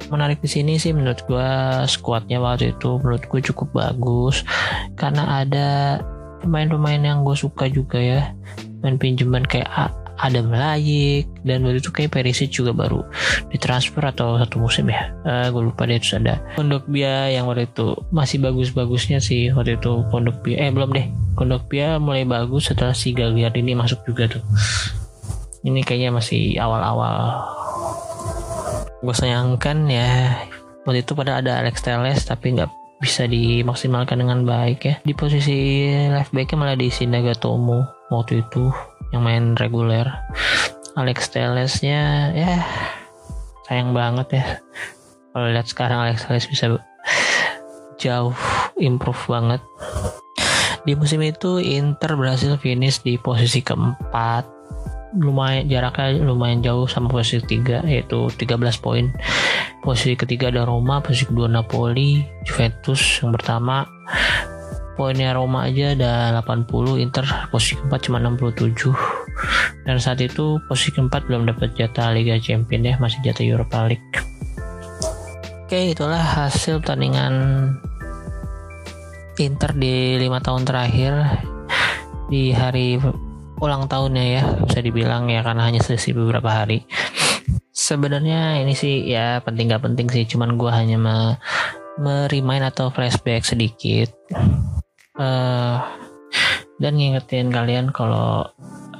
menarik 0.08 0.40
di 0.40 0.48
sini 0.50 0.76
sih 0.76 0.92
menurut 0.92 1.24
gue 1.24 1.48
skuadnya 1.88 2.40
waktu 2.42 2.76
itu 2.76 3.00
menurut 3.00 3.24
gue 3.28 3.40
cukup 3.52 3.68
bagus. 3.72 4.42
Karena 4.98 5.44
ada 5.44 6.00
pemain-pemain 6.44 7.00
yang 7.00 7.22
gue 7.24 7.36
suka 7.36 7.68
juga 7.68 8.00
ya. 8.00 8.32
Main 8.84 9.00
pinjaman 9.00 9.48
kayak 9.48 9.94
ada 10.14 10.40
Melayik 10.46 11.26
dan 11.42 11.66
waktu 11.66 11.82
itu 11.82 11.90
kayak 11.90 12.14
Perisic 12.14 12.54
juga 12.54 12.70
baru 12.70 13.02
ditransfer 13.50 14.04
atau 14.04 14.38
satu 14.38 14.62
musim 14.62 14.86
ya. 14.86 15.10
Uh, 15.26 15.50
gue 15.50 15.62
lupa 15.72 15.88
deh 15.90 15.98
terus 15.98 16.14
ada 16.16 16.38
Kondok 16.54 16.86
Bia 16.86 17.34
yang 17.34 17.50
waktu 17.50 17.66
itu 17.66 17.98
masih 18.14 18.38
bagus-bagusnya 18.38 19.18
sih 19.18 19.50
waktu 19.50 19.76
itu. 19.76 20.06
Kondok 20.14 20.40
Bia 20.46 20.68
eh 20.68 20.70
belum 20.70 20.94
deh. 20.94 21.06
Kondok 21.34 21.66
Bia 21.66 21.98
mulai 21.98 22.22
bagus 22.22 22.70
setelah 22.70 22.94
si 22.94 23.10
Gagliardini 23.10 23.74
masuk 23.74 24.06
juga 24.06 24.30
tuh. 24.30 24.44
Ini 25.64 25.80
kayaknya 25.80 26.12
masih 26.12 26.60
awal-awal 26.60 27.40
gue 29.04 29.12
sayangkan 29.14 29.84
ya. 29.86 30.40
Waktu 30.88 31.04
itu 31.04 31.12
pada 31.12 31.40
ada 31.40 31.60
Alex 31.60 31.84
Teles 31.84 32.24
tapi 32.24 32.56
nggak 32.56 32.72
bisa 33.04 33.28
dimaksimalkan 33.28 34.24
dengan 34.24 34.48
baik 34.48 34.80
ya. 34.88 34.94
Di 35.04 35.12
posisi 35.12 35.84
left 36.08 36.32
backnya 36.32 36.56
malah 36.56 36.76
diisi 36.76 37.04
Nagatomo 37.04 37.84
waktu 38.08 38.40
itu 38.40 38.72
yang 39.12 39.24
main 39.24 39.52
reguler. 39.60 40.08
Alex 40.94 41.28
Telesnya 41.28 42.32
ya 42.32 42.64
sayang 43.68 43.92
banget 43.92 44.40
ya. 44.40 44.44
Kalau 45.34 45.50
lihat 45.50 45.66
sekarang 45.68 45.98
Alex 46.08 46.24
Teles 46.24 46.48
bisa 46.48 46.80
jauh 48.00 48.36
improve 48.80 49.20
banget. 49.28 49.60
Di 50.84 50.92
musim 50.96 51.24
itu 51.24 51.60
Inter 51.60 52.12
berhasil 52.14 52.60
finish 52.60 53.00
di 53.00 53.16
posisi 53.16 53.64
keempat 53.64 54.53
lumayan 55.14 55.70
jaraknya 55.70 56.22
lumayan 56.22 56.60
jauh 56.60 56.90
sama 56.90 57.06
posisi 57.06 57.42
ketiga 57.42 57.80
yaitu 57.86 58.26
13 58.30 58.58
poin. 58.82 59.10
Posisi 59.84 60.16
ketiga 60.18 60.48
ada 60.50 60.66
Roma 60.66 60.98
posisi 61.04 61.28
kedua 61.28 61.46
Napoli 61.46 62.24
Juventus 62.42 63.22
yang 63.22 63.32
pertama. 63.34 63.86
Poinnya 64.94 65.34
Roma 65.34 65.66
aja 65.66 65.98
ada 65.98 66.30
80 66.46 67.02
Inter 67.02 67.26
posisi 67.50 67.74
keempat 67.74 68.00
cuma 68.06 68.22
67 68.22 68.94
dan 69.84 69.98
saat 69.98 70.22
itu 70.22 70.62
posisi 70.70 70.94
keempat 70.94 71.26
belum 71.26 71.50
dapat 71.50 71.74
jatah 71.74 72.14
Liga 72.14 72.38
Champions 72.38 72.86
ya 72.86 72.94
masih 73.02 73.18
jatah 73.26 73.42
Europa 73.42 73.90
League. 73.90 74.16
Oke 75.66 75.90
itulah 75.90 76.22
hasil 76.22 76.78
pertandingan 76.78 77.34
Inter 79.34 79.74
di 79.74 80.14
lima 80.22 80.38
tahun 80.38 80.62
terakhir 80.62 81.12
di 82.30 82.54
hari 82.54 83.02
ulang 83.64 83.88
tahunnya 83.88 84.24
ya 84.28 84.42
bisa 84.68 84.84
dibilang 84.84 85.32
ya 85.32 85.40
karena 85.40 85.64
hanya 85.64 85.80
selisih 85.80 86.12
beberapa 86.12 86.52
hari. 86.52 86.84
Sebenarnya 87.72 88.60
ini 88.60 88.76
sih 88.76 89.08
ya 89.08 89.40
penting 89.40 89.72
gak 89.72 89.82
penting 89.82 90.06
sih 90.12 90.28
cuman 90.28 90.60
gue 90.60 90.70
hanya 90.70 91.00
me 91.00 91.16
merimain 91.96 92.62
atau 92.62 92.92
flashback 92.92 93.48
sedikit. 93.48 94.12
Uh, 95.14 95.78
dan 96.82 96.98
ngingetin 96.98 97.54
kalian 97.54 97.94
kalau 97.94 98.50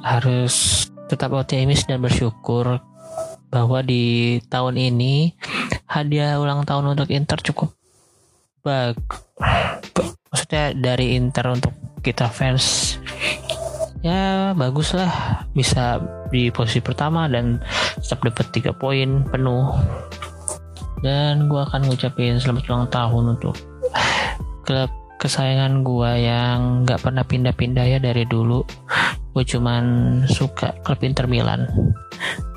harus 0.00 0.86
tetap 1.10 1.34
optimis 1.34 1.84
dan 1.84 2.00
bersyukur 2.00 2.78
bahwa 3.50 3.78
di 3.82 4.38
tahun 4.50 4.78
ini 4.78 5.34
hadiah 5.86 6.38
ulang 6.42 6.66
tahun 6.66 6.96
untuk 6.98 7.10
Inter 7.14 7.38
cukup 7.38 7.70
bag 8.64 8.98
maksudnya 10.32 10.74
dari 10.74 11.14
Inter 11.14 11.54
untuk 11.54 11.70
kita 12.02 12.26
fans 12.32 12.98
ya 14.04 14.52
bagus 14.52 14.92
lah 14.92 15.48
bisa 15.56 15.96
di 16.28 16.52
posisi 16.52 16.84
pertama 16.84 17.24
dan 17.24 17.56
tetap 17.96 18.20
dapat 18.20 18.46
tiga 18.52 18.76
poin 18.76 19.24
penuh. 19.24 19.72
Dan 21.00 21.48
gue 21.48 21.60
akan 21.60 21.88
ngucapin 21.88 22.36
selamat 22.36 22.64
ulang 22.68 22.88
tahun 22.92 23.24
untuk 23.36 23.56
klub 24.68 24.92
kesayangan 25.20 25.80
gue 25.80 26.10
yang 26.20 26.84
nggak 26.84 27.00
pernah 27.00 27.24
pindah-pindah 27.24 27.96
ya 27.96 27.98
dari 28.00 28.28
dulu. 28.28 28.60
Gue 29.32 29.44
cuman 29.44 29.84
suka 30.28 30.76
klub 30.84 31.00
Inter 31.00 31.24
Milan. 31.24 31.64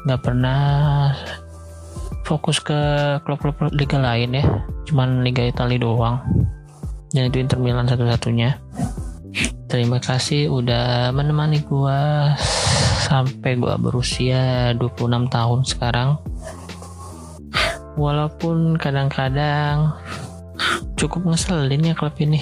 Nggak 0.04 0.22
pernah 0.24 0.60
fokus 2.28 2.60
ke 2.60 2.76
klub-klub 3.24 3.72
liga 3.72 4.00
lain 4.00 4.36
ya. 4.36 4.44
Cuman 4.84 5.24
liga 5.24 5.48
Italia 5.48 5.80
doang. 5.80 6.20
Dan 7.12 7.32
itu 7.32 7.40
Inter 7.40 7.60
Milan 7.60 7.88
satu-satunya 7.88 8.52
Terima 9.68 10.00
kasih 10.00 10.48
udah 10.48 11.12
menemani 11.12 11.60
gua 11.68 12.32
sampai 13.04 13.60
gua 13.60 13.76
berusia 13.76 14.72
26 14.80 15.28
tahun 15.28 15.60
sekarang. 15.68 16.10
Walaupun 18.00 18.80
kadang-kadang 18.80 19.92
cukup 20.96 21.28
ngeselin 21.28 21.92
ya 21.92 21.94
klub 21.94 22.16
ini. 22.24 22.40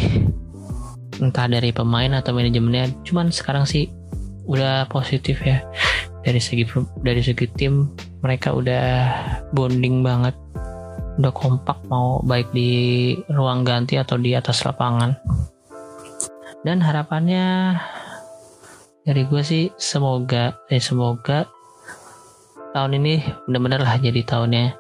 entah 1.16 1.48
dari 1.48 1.72
pemain 1.72 2.12
atau 2.12 2.36
manajemennya 2.36 2.92
cuman 3.08 3.32
sekarang 3.32 3.64
sih 3.64 3.88
udah 4.52 4.84
positif 4.92 5.40
ya 5.48 5.64
dari 6.28 6.44
segi 6.44 6.68
dari 7.00 7.24
segi 7.24 7.48
tim 7.56 7.88
mereka 8.20 8.52
udah 8.52 8.84
bonding 9.56 10.04
banget 10.04 10.36
udah 11.16 11.32
kompak 11.32 11.80
mau 11.88 12.20
baik 12.20 12.52
di 12.52 13.16
ruang 13.32 13.64
ganti 13.64 13.96
atau 13.96 14.20
di 14.20 14.36
atas 14.36 14.68
lapangan 14.68 15.16
dan 16.66 16.82
harapannya 16.82 17.78
dari 19.06 19.22
gue 19.30 19.42
sih 19.46 19.70
semoga 19.78 20.58
eh 20.74 20.82
semoga 20.82 21.46
tahun 22.74 22.98
ini 22.98 23.22
benar-benar 23.46 23.86
lah 23.86 24.02
jadi 24.02 24.26
tahunnya 24.26 24.74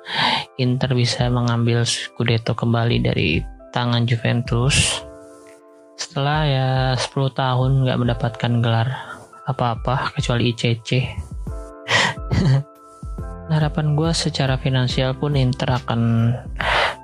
Inter 0.57 0.97
bisa 0.97 1.29
mengambil 1.29 1.85
Scudetto 1.85 2.57
kembali 2.57 3.05
dari 3.05 3.43
tangan 3.69 4.07
Juventus. 4.07 5.03
Setelah 5.99 6.39
ya 6.47 6.69
10 6.95 7.11
tahun 7.31 7.71
nggak 7.85 7.99
mendapatkan 8.01 8.51
gelar 8.63 8.89
apa-apa 9.45 10.17
kecuali 10.17 10.51
ICC 10.51 10.89
harapan 13.53 13.93
gue 13.93 14.09
secara 14.09 14.57
finansial 14.57 15.13
pun 15.13 15.37
Inter 15.37 15.69
akan 15.69 16.33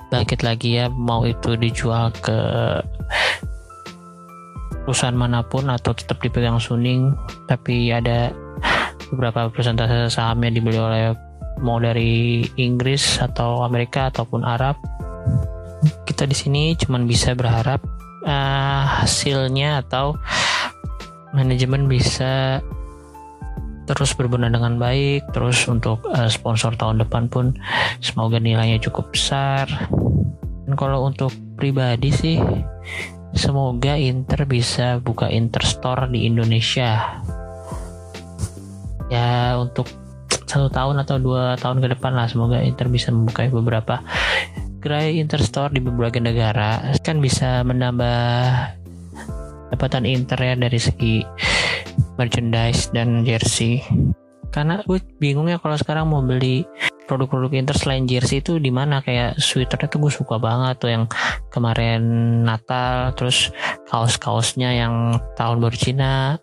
bangkit 0.10 0.42
lagi 0.42 0.82
ya 0.82 0.90
mau 0.90 1.22
itu 1.24 1.54
dijual 1.54 2.10
ke 2.18 2.40
perusahaan 4.84 5.16
mana 5.16 5.46
pun 5.46 5.70
atau 5.70 5.94
tetap 5.94 6.20
dipegang 6.20 6.58
Suning 6.58 7.14
tapi 7.46 7.94
ada 7.94 8.34
beberapa 9.12 9.52
persentase 9.52 10.08
sahamnya 10.10 10.56
dibeli 10.56 10.80
oleh 10.80 11.14
mau 11.62 11.78
dari 11.78 12.42
Inggris 12.58 13.20
atau 13.22 13.62
Amerika 13.62 14.10
ataupun 14.10 14.42
Arab. 14.42 14.80
Kita 16.08 16.26
di 16.26 16.36
sini 16.38 16.74
cuma 16.78 17.02
bisa 17.02 17.34
berharap 17.38 17.82
uh, 18.26 18.84
hasilnya 19.04 19.86
atau 19.86 20.18
manajemen 21.34 21.88
bisa 21.88 22.62
terus 23.90 24.14
berbenah 24.16 24.48
dengan 24.48 24.78
baik 24.80 25.26
terus 25.36 25.66
untuk 25.68 26.00
uh, 26.14 26.30
sponsor 26.30 26.78
tahun 26.78 27.02
depan 27.04 27.28
pun 27.28 27.58
semoga 28.00 28.40
nilainya 28.40 28.80
cukup 28.80 29.12
besar. 29.12 29.68
Dan 30.66 30.74
kalau 30.80 31.10
untuk 31.10 31.34
pribadi 31.60 32.14
sih 32.14 32.38
semoga 33.34 33.96
Inter 33.96 34.44
bisa 34.46 35.00
buka 35.00 35.28
Inter 35.32 35.64
Store 35.64 36.08
di 36.08 36.28
Indonesia. 36.28 37.22
Ya 39.12 39.60
untuk 39.60 39.88
satu 40.48 40.68
tahun 40.68 41.00
atau 41.04 41.16
dua 41.20 41.56
tahun 41.56 41.80
ke 41.80 41.96
depan 41.96 42.12
lah 42.12 42.28
semoga 42.28 42.60
Inter 42.60 42.92
bisa 42.92 43.12
membuka 43.12 43.48
beberapa 43.48 44.04
gerai 44.82 45.22
Interstore 45.22 45.72
di 45.72 45.80
berbagai 45.80 46.20
negara. 46.20 46.96
Kan 47.06 47.22
bisa 47.22 47.62
menambah 47.62 48.20
dapatan 49.72 50.04
Inter 50.04 50.40
ya 50.42 50.54
dari 50.58 50.80
segi 50.82 51.24
merchandise 52.20 52.92
dan 52.92 53.24
jersey. 53.24 53.80
Karena 54.52 54.84
gue 54.84 55.00
bingung 55.22 55.48
ya 55.48 55.62
kalau 55.64 55.80
sekarang 55.80 56.12
mau 56.12 56.20
beli 56.20 56.68
produk-produk 57.12 57.52
Inter 57.60 57.76
selain 57.76 58.08
jersey 58.08 58.40
itu 58.40 58.56
di 58.56 58.72
mana? 58.72 59.04
Kayak 59.04 59.36
sweaternya 59.36 59.92
tuh 59.92 60.00
gue 60.08 60.12
suka 60.16 60.40
banget 60.40 60.80
tuh 60.80 60.90
yang 60.96 61.04
kemarin 61.52 62.00
Natal 62.48 63.12
terus 63.20 63.52
kaos-kaosnya 63.92 64.72
yang 64.72 65.20
tahun 65.36 65.60
baru 65.60 65.76
Cina. 65.76 66.40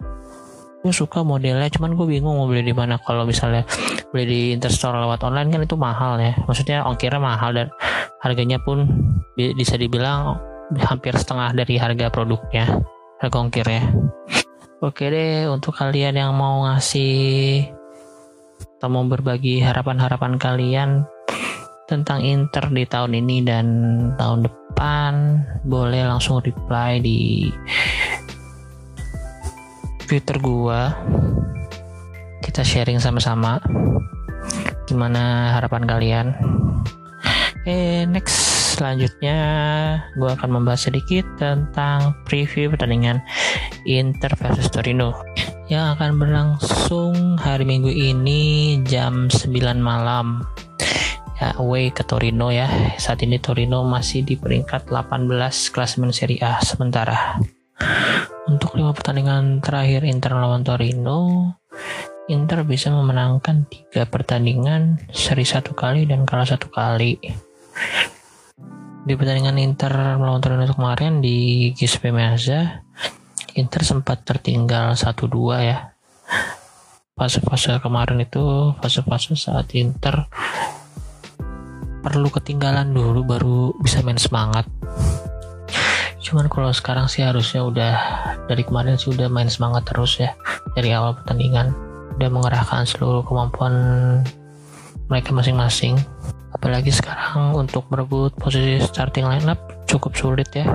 Gue 0.85 0.93
suka 0.93 1.25
modelnya 1.25 1.73
cuman 1.73 1.97
gue 1.97 2.05
bingung 2.05 2.37
mau 2.37 2.45
beli 2.45 2.69
di 2.69 2.77
mana. 2.77 3.01
Kalau 3.01 3.25
misalnya 3.25 3.65
beli 4.13 4.25
di 4.29 4.41
Interstore 4.53 5.01
lewat 5.01 5.25
online 5.25 5.49
kan 5.49 5.61
itu 5.65 5.81
mahal 5.81 6.21
ya. 6.21 6.37
Maksudnya 6.45 6.85
ongkirnya 6.85 7.17
mahal 7.17 7.57
dan 7.57 7.73
harganya 8.21 8.61
pun 8.61 8.85
bisa 9.33 9.81
dibilang 9.81 10.37
hampir 10.85 11.17
setengah 11.17 11.57
dari 11.57 11.81
harga 11.81 12.13
produknya 12.13 12.85
harga 13.19 13.37
ongkirnya. 13.39 13.83
Oke 14.79 15.11
deh 15.11 15.51
untuk 15.51 15.75
kalian 15.75 16.15
yang 16.15 16.33
mau 16.39 16.63
ngasih 16.63 17.67
atau 18.79 18.87
mau 18.95 19.03
berbagi 19.03 19.59
harapan-harapan 19.59 20.39
kalian 20.39 21.03
tentang 21.91 22.23
Inter 22.23 22.71
di 22.71 22.87
tahun 22.87 23.11
ini 23.19 23.43
dan 23.43 23.67
tahun 24.15 24.47
depan 24.47 25.13
boleh 25.67 26.07
langsung 26.07 26.39
reply 26.39 27.03
di 27.03 27.51
Twitter 30.07 30.39
gua. 30.39 30.95
Kita 32.39 32.63
sharing 32.63 33.03
sama-sama. 33.03 33.59
Gimana 34.87 35.59
harapan 35.59 35.83
kalian? 35.83 36.27
Eh 37.67 38.07
next 38.07 38.79
selanjutnya 38.79 39.39
gue 40.15 40.31
akan 40.31 40.55
membahas 40.55 40.87
sedikit 40.87 41.27
tentang 41.35 42.15
preview 42.31 42.71
pertandingan 42.71 43.19
Inter 43.83 44.31
versus 44.39 44.71
Torino 44.71 45.28
yang 45.69 45.93
akan 46.01 46.17
berlangsung 46.17 47.37
hari 47.37 47.69
Minggu 47.69 47.93
ini 47.93 48.81
jam 48.89 49.29
9 49.29 49.53
malam. 49.77 50.41
Ya 51.37 51.53
away 51.61 51.93
ke 51.93 52.01
Torino 52.09 52.49
ya. 52.49 52.67
Saat 52.97 53.21
ini 53.21 53.37
Torino 53.37 53.85
masih 53.85 54.25
di 54.25 54.41
peringkat 54.41 54.89
18 54.89 55.29
klasemen 55.69 56.09
Serie 56.09 56.41
A. 56.41 56.57
Sementara 56.65 57.37
untuk 58.49 58.81
lima 58.81 58.97
pertandingan 58.97 59.61
terakhir 59.61 60.09
Inter 60.09 60.41
melawan 60.41 60.65
Torino, 60.65 61.53
Inter 62.33 62.65
bisa 62.65 62.89
memenangkan 62.89 63.69
tiga 63.69 64.09
pertandingan, 64.09 64.97
seri 65.13 65.45
satu 65.45 65.77
kali 65.77 66.09
dan 66.09 66.25
kalah 66.25 66.49
satu 66.49 66.73
kali. 66.73 67.21
Di 69.05 69.13
pertandingan 69.13 69.61
Inter 69.61 70.17
melawan 70.17 70.41
Torino 70.41 70.65
kemarin 70.73 71.21
di 71.21 71.71
Giuseppe 71.77 72.09
Meazza, 72.09 72.89
Inter 73.57 73.81
sempat 73.87 74.27
tertinggal 74.27 74.93
1-2 74.93 75.33
ya. 75.65 75.95
Fase-fase 77.17 77.81
kemarin 77.81 78.21
itu 78.21 78.75
fase-fase 78.79 79.35
saat 79.35 79.73
Inter 79.75 80.29
perlu 82.05 82.29
ketinggalan 82.31 82.93
dulu 82.93 83.25
baru 83.25 83.61
bisa 83.81 84.05
main 84.05 84.21
semangat. 84.21 84.69
Cuman 86.21 86.47
kalau 86.53 86.71
sekarang 86.71 87.09
sih 87.09 87.25
harusnya 87.25 87.65
udah 87.65 87.95
dari 88.47 88.63
kemarin 88.63 89.01
sih 89.01 89.11
udah 89.11 89.33
main 89.33 89.49
semangat 89.49 89.89
terus 89.89 90.21
ya 90.21 90.37
dari 90.77 90.93
awal 90.93 91.17
pertandingan. 91.17 91.73
Udah 92.21 92.29
mengerahkan 92.29 92.85
seluruh 92.85 93.25
kemampuan 93.25 93.75
mereka 95.09 95.33
masing-masing. 95.33 95.97
Apalagi 96.53 96.93
sekarang 96.93 97.57
untuk 97.57 97.89
merebut 97.89 98.35
posisi 98.37 98.83
starting 98.83 99.25
lineup 99.25 99.59
cukup 99.89 100.13
sulit 100.15 100.49
ya 100.53 100.69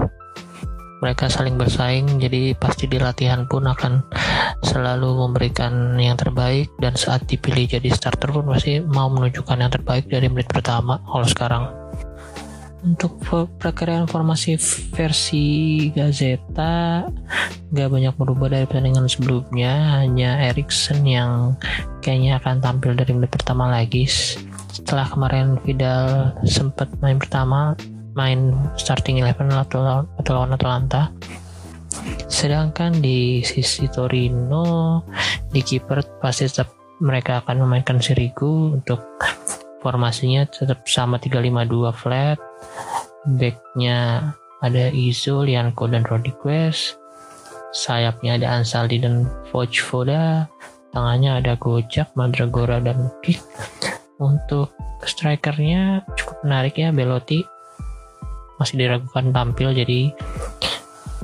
mereka 1.04 1.28
saling 1.28 1.60
bersaing 1.60 2.08
jadi 2.16 2.56
pasti 2.56 2.88
di 2.88 2.96
latihan 2.96 3.44
pun 3.44 3.68
akan 3.68 4.08
selalu 4.64 5.28
memberikan 5.28 6.00
yang 6.00 6.16
terbaik 6.16 6.72
dan 6.80 6.96
saat 6.96 7.28
dipilih 7.28 7.68
jadi 7.68 7.92
starter 7.92 8.32
pun 8.32 8.48
pasti 8.48 8.80
mau 8.80 9.12
menunjukkan 9.12 9.60
yang 9.60 9.68
terbaik 9.68 10.08
dari 10.08 10.32
menit 10.32 10.48
pertama 10.48 11.04
kalau 11.04 11.28
sekarang. 11.28 11.68
Untuk 12.84 13.16
perkiraan 13.64 14.12
formasi 14.12 14.60
versi 14.92 15.88
Gazeta 15.96 17.08
gak 17.72 17.90
banyak 17.92 18.12
berubah 18.20 18.52
dari 18.52 18.68
pertandingan 18.68 19.08
sebelumnya 19.08 20.04
hanya 20.04 20.52
Erikson 20.52 21.04
yang 21.08 21.56
kayaknya 22.04 22.44
akan 22.44 22.60
tampil 22.60 22.92
dari 22.92 23.16
menit 23.16 23.32
pertama 23.32 23.72
lagi. 23.72 24.04
Setelah 24.72 25.08
kemarin 25.08 25.56
Vidal 25.64 26.36
sempat 26.44 26.92
main 27.00 27.16
pertama 27.16 27.72
main 28.14 28.54
starting 28.80 29.22
eleven 29.22 29.52
atau 29.54 30.06
lawan 30.30 30.56
Atalanta. 30.56 31.14
Sedangkan 32.28 32.98
di 32.98 33.46
sisi 33.46 33.86
Torino 33.90 35.02
di 35.54 35.62
kiper 35.62 36.20
pasti 36.20 36.50
tetap 36.50 36.74
mereka 37.04 37.44
akan 37.46 37.68
memainkan 37.68 38.02
Sirigu 38.02 38.74
untuk 38.74 39.04
formasinya 39.86 40.48
tetap 40.50 40.88
sama 40.90 41.20
352 41.20 41.94
flat. 41.94 42.40
Backnya 43.24 44.32
ada 44.64 44.86
Izo, 44.92 45.44
Lianco 45.44 45.86
dan 45.88 46.08
Rodriguez. 46.08 46.96
Sayapnya 47.74 48.38
ada 48.38 48.62
Ansaldi 48.62 49.02
dan 49.02 49.26
Vojvoda 49.50 50.46
tangannya 50.94 51.42
ada 51.42 51.58
Gojak, 51.58 52.14
Mandragora 52.14 52.78
dan 52.78 53.10
Kick. 53.26 53.42
Untuk 54.22 54.72
strikernya 55.04 56.06
cukup 56.16 56.38
menarik 56.46 56.80
ya 56.80 56.94
Belotti 56.94 57.44
masih 58.62 58.86
diragukan 58.86 59.34
tampil 59.34 59.74
jadi 59.74 60.14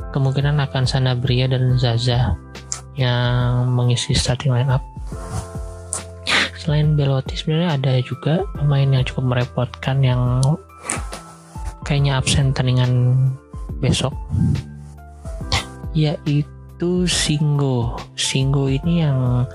kemungkinan 0.10 0.58
akan 0.70 0.84
Sanabria 0.89 1.46
dan 1.46 1.78
Zaza 1.78 2.34
yang 2.98 3.70
mengisi 3.72 4.12
starting 4.18 4.52
line 4.52 4.72
up 4.72 4.84
selain 6.60 7.00
Belotti 7.00 7.39
sebenarnya 7.39 7.80
ada 7.80 7.94
juga 8.04 8.44
pemain 8.58 8.86
yang 8.86 9.06
cukup 9.08 9.32
merepotkan 9.32 10.04
yang 10.04 10.44
kayaknya 11.88 12.20
absen 12.20 12.52
pertandingan 12.52 13.15
besok 13.80 14.12
yaitu 15.96 17.08
Singgo 17.08 17.98
Singgo 18.13 18.68
ini 18.68 19.08
yang 19.08 19.48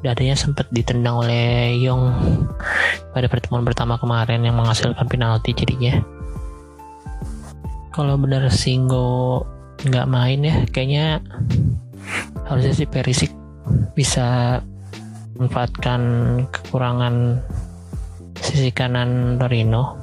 dadanya 0.00 0.32
sempat 0.32 0.64
ditendang 0.72 1.20
oleh 1.20 1.76
Yong 1.84 2.08
pada 3.12 3.28
pertemuan 3.28 3.62
pertama 3.62 4.00
kemarin 4.00 4.40
yang 4.40 4.56
menghasilkan 4.56 5.04
penalti 5.06 5.52
jadinya 5.52 6.00
kalau 7.90 8.14
benar 8.18 8.46
Singgo 8.50 9.42
nggak 9.80 10.06
main 10.10 10.40
ya 10.44 10.56
kayaknya 10.68 11.24
harusnya 12.46 12.74
sih 12.74 12.88
Perisik 12.90 13.32
bisa 13.94 14.58
manfaatkan 15.40 16.02
kekurangan 16.52 17.40
sisi 18.40 18.68
kanan 18.74 19.40
Torino. 19.40 19.96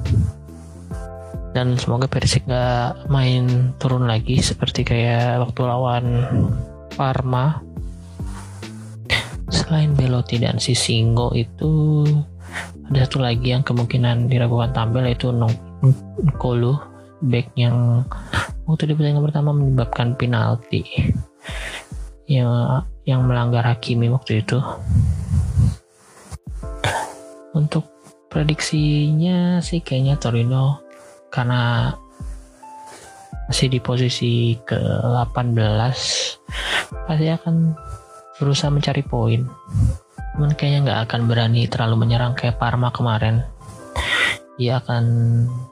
Dan 1.52 1.74
semoga 1.74 2.06
Persik 2.06 2.46
gak 2.46 3.08
main 3.10 3.74
turun 3.82 4.06
lagi 4.06 4.38
seperti 4.38 4.86
kayak 4.86 5.42
waktu 5.42 5.60
lawan 5.64 6.06
Parma. 6.94 7.60
Selain 9.48 9.96
Belotti 9.96 10.36
dan 10.40 10.60
Sisingo 10.60 11.32
itu 11.32 12.04
ada 12.88 13.04
satu 13.04 13.20
lagi 13.20 13.52
yang 13.52 13.64
kemungkinan 13.64 14.28
diragukan 14.28 14.72
tampil 14.76 15.08
yaitu 15.08 15.32
Nkolo 15.32 16.87
back 17.22 17.52
yang 17.58 18.06
waktu 18.68 18.90
di 18.90 18.94
pertandingan 18.94 19.26
pertama 19.26 19.50
menyebabkan 19.54 20.14
penalti. 20.14 20.84
Yang 22.28 22.84
yang 23.08 23.24
melanggar 23.24 23.64
Hakimi 23.64 24.12
waktu 24.12 24.44
itu. 24.44 24.60
Untuk 27.56 27.88
prediksinya 28.28 29.64
sih 29.64 29.80
kayaknya 29.80 30.20
Torino 30.20 30.84
karena 31.32 31.90
masih 33.48 33.72
di 33.72 33.80
posisi 33.80 34.60
ke-18 34.60 35.96
pasti 37.08 37.26
akan 37.32 37.72
berusaha 38.36 38.68
mencari 38.68 39.00
poin. 39.00 39.48
Cuman 40.36 40.52
kayaknya 40.54 40.78
nggak 40.84 41.00
akan 41.08 41.20
berani 41.26 41.64
terlalu 41.66 42.04
menyerang 42.04 42.36
kayak 42.36 42.60
Parma 42.60 42.92
kemarin 42.92 43.42
dia 44.58 44.82
akan 44.82 45.04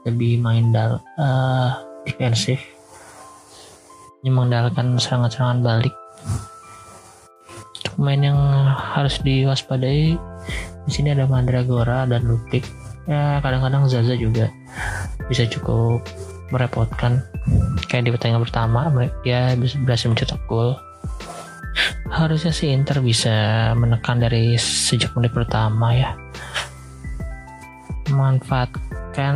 lebih 0.07 0.39
main 0.39 0.71
dal 0.71 1.03
uh, 1.19 1.75
defensif 2.07 2.57
mengandalkan 4.27 4.99
serangan-serangan 4.99 5.63
balik. 5.63 5.95
Pemain 7.95 8.19
yang 8.19 8.39
harus 8.75 9.23
diwaspadai 9.23 10.19
di 10.87 10.91
sini 10.91 11.15
ada 11.15 11.27
Mandragora 11.27 12.03
dan 12.07 12.27
Lutik 12.27 12.63
ya 13.07 13.39
kadang-kadang 13.39 13.87
Zaza 13.87 14.19
juga 14.19 14.51
bisa 15.31 15.47
cukup 15.47 16.03
merepotkan. 16.51 17.23
Kayak 17.87 18.03
di 18.07 18.11
pertandingan 18.11 18.43
pertama 18.43 18.91
dia 19.23 19.55
berhasil 19.55 20.11
mencetak 20.11 20.39
gol. 20.51 20.75
Harusnya 22.11 22.51
sih 22.51 22.71
Inter 22.71 23.03
bisa 23.03 23.71
menekan 23.75 24.19
dari 24.19 24.55
sejak 24.59 25.11
menit 25.15 25.35
pertama 25.35 25.91
ya 25.95 26.15
memanfaatkan 28.17 29.35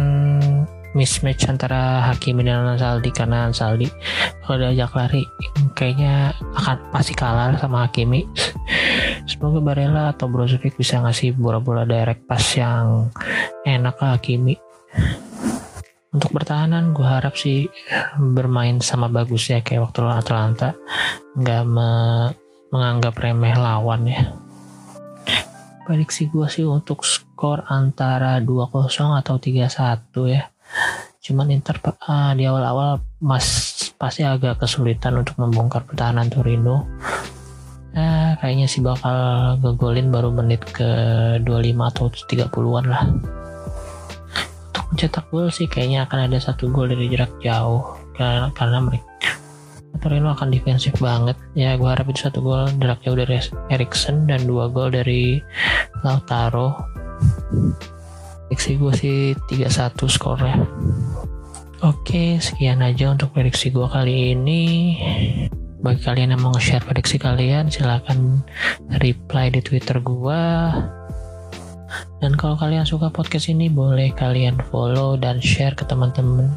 mismatch 0.92 1.48
antara 1.48 2.04
Hakimi 2.04 2.44
dan 2.44 2.68
Ansaldi 2.68 3.14
karena 3.14 3.48
Ansaldi 3.48 3.88
kalau 4.44 4.58
diajak 4.60 4.92
lari 4.98 5.24
kayaknya 5.78 6.36
akan 6.58 6.78
pasti 6.92 7.14
kalah 7.16 7.56
sama 7.62 7.88
Hakimi. 7.88 8.28
Semoga 9.30 9.62
Barella 9.62 10.12
atau 10.12 10.28
Brozovic 10.28 10.76
bisa 10.76 11.00
ngasih 11.00 11.38
bola-bola 11.38 11.88
direct 11.88 12.28
pass 12.28 12.58
yang 12.60 13.08
enak 13.64 13.96
ke 13.96 14.06
Hakimi. 14.06 14.56
Untuk 16.12 16.36
pertahanan 16.36 16.92
gue 16.92 17.08
harap 17.08 17.40
sih 17.40 17.72
bermain 18.20 18.84
sama 18.84 19.08
bagus 19.08 19.48
ya 19.48 19.64
kayak 19.64 19.88
waktu 19.88 20.04
lawan 20.04 20.20
Atalanta. 20.20 20.76
Nggak 21.40 21.64
me 21.72 21.92
menganggap 22.72 23.20
remeh 23.20 23.56
lawan 23.56 24.08
ya 24.08 24.32
prediksi 25.84 26.30
gue 26.30 26.48
sih 26.48 26.66
untuk 26.66 27.04
skor 27.04 27.66
antara 27.68 28.38
2-0 28.40 29.20
atau 29.20 29.36
3-1 29.38 30.12
ya. 30.30 30.50
Cuman 31.22 31.54
Inter 31.54 31.78
uh, 31.86 32.34
di 32.34 32.50
awal-awal 32.50 33.04
mas 33.22 33.46
pasti 34.00 34.26
agak 34.26 34.58
kesulitan 34.58 35.22
untuk 35.22 35.38
membongkar 35.38 35.86
pertahanan 35.86 36.34
Torino. 36.34 36.90
Nah 37.94 38.40
kayaknya 38.42 38.66
sih 38.66 38.82
bakal 38.82 39.14
ngegolin 39.62 40.10
baru 40.10 40.34
menit 40.34 40.66
ke 40.66 40.90
25 41.44 41.92
atau 41.92 42.06
30-an 42.10 42.86
lah. 42.90 43.04
Untuk 44.72 44.84
mencetak 44.90 45.26
gol 45.30 45.54
sih 45.54 45.70
kayaknya 45.70 46.10
akan 46.10 46.32
ada 46.32 46.38
satu 46.42 46.72
gol 46.74 46.90
dari 46.90 47.12
jarak 47.12 47.38
jauh. 47.44 48.00
Karena, 48.18 48.50
karena 48.58 48.80
mereka 48.82 49.11
Torino 50.00 50.32
akan 50.32 50.48
defensif 50.54 50.96
banget. 51.04 51.36
Ya 51.58 51.76
gue 51.76 51.90
harap 51.90 52.08
itu 52.08 52.24
satu 52.24 52.40
gol 52.40 52.72
jarak 52.80 53.04
jauh 53.04 53.18
dari 53.20 53.44
Erikson 53.68 54.30
dan 54.30 54.48
dua 54.48 54.72
gol 54.72 54.96
dari 54.96 55.44
Lautaro. 56.06 56.80
Prediksi 58.48 58.76
gue 58.80 58.94
sih 58.96 59.18
3-1 59.48 59.96
skornya. 60.12 60.56
Oke 61.82 62.40
sekian 62.40 62.84
aja 62.84 63.12
untuk 63.12 63.36
prediksi 63.36 63.74
gue 63.74 63.88
kali 63.88 64.38
ini. 64.38 64.64
Bagi 65.82 66.02
kalian 66.06 66.38
yang 66.38 66.44
mau 66.46 66.56
share 66.62 66.86
prediksi 66.86 67.18
kalian 67.18 67.74
silahkan 67.74 68.46
reply 69.02 69.50
di 69.50 69.66
twitter 69.66 69.98
gue 69.98 70.44
dan 72.22 72.38
kalau 72.38 72.54
kalian 72.54 72.86
suka 72.86 73.10
podcast 73.10 73.50
ini 73.50 73.68
boleh 73.68 74.14
kalian 74.14 74.62
follow 74.70 75.18
dan 75.18 75.42
share 75.42 75.74
ke 75.74 75.82
teman-teman 75.90 76.54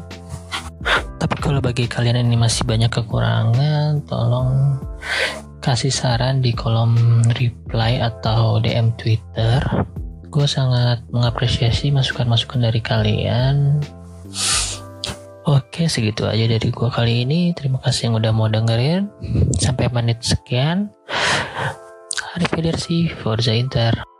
tapi 1.15 1.35
kalau 1.39 1.63
bagi 1.63 1.87
kalian 1.87 2.27
ini 2.27 2.35
masih 2.35 2.67
banyak 2.67 2.91
kekurangan 2.91 4.03
tolong 4.05 4.79
kasih 5.65 5.89
saran 5.89 6.45
di 6.45 6.53
kolom 6.53 6.93
reply 7.33 7.97
atau 7.97 8.61
DM 8.61 8.93
Twitter. 9.01 9.63
Gue 10.29 10.45
sangat 10.45 11.01
mengapresiasi 11.09 11.89
masukan-masukan 11.89 12.69
dari 12.69 12.81
kalian. 12.85 13.81
Oke 15.45 15.89
segitu 15.89 16.29
aja 16.29 16.45
dari 16.45 16.69
gue 16.69 16.89
kali 16.93 17.25
ini. 17.25 17.53
Terima 17.57 17.81
kasih 17.81 18.09
yang 18.09 18.21
udah 18.21 18.31
mau 18.35 18.45
dengerin. 18.45 19.09
Sampai 19.57 19.89
menit 19.89 20.21
sekian. 20.21 20.93
Arrivederci 22.35 23.09
Forza 23.09 23.55
Inter 23.55 24.14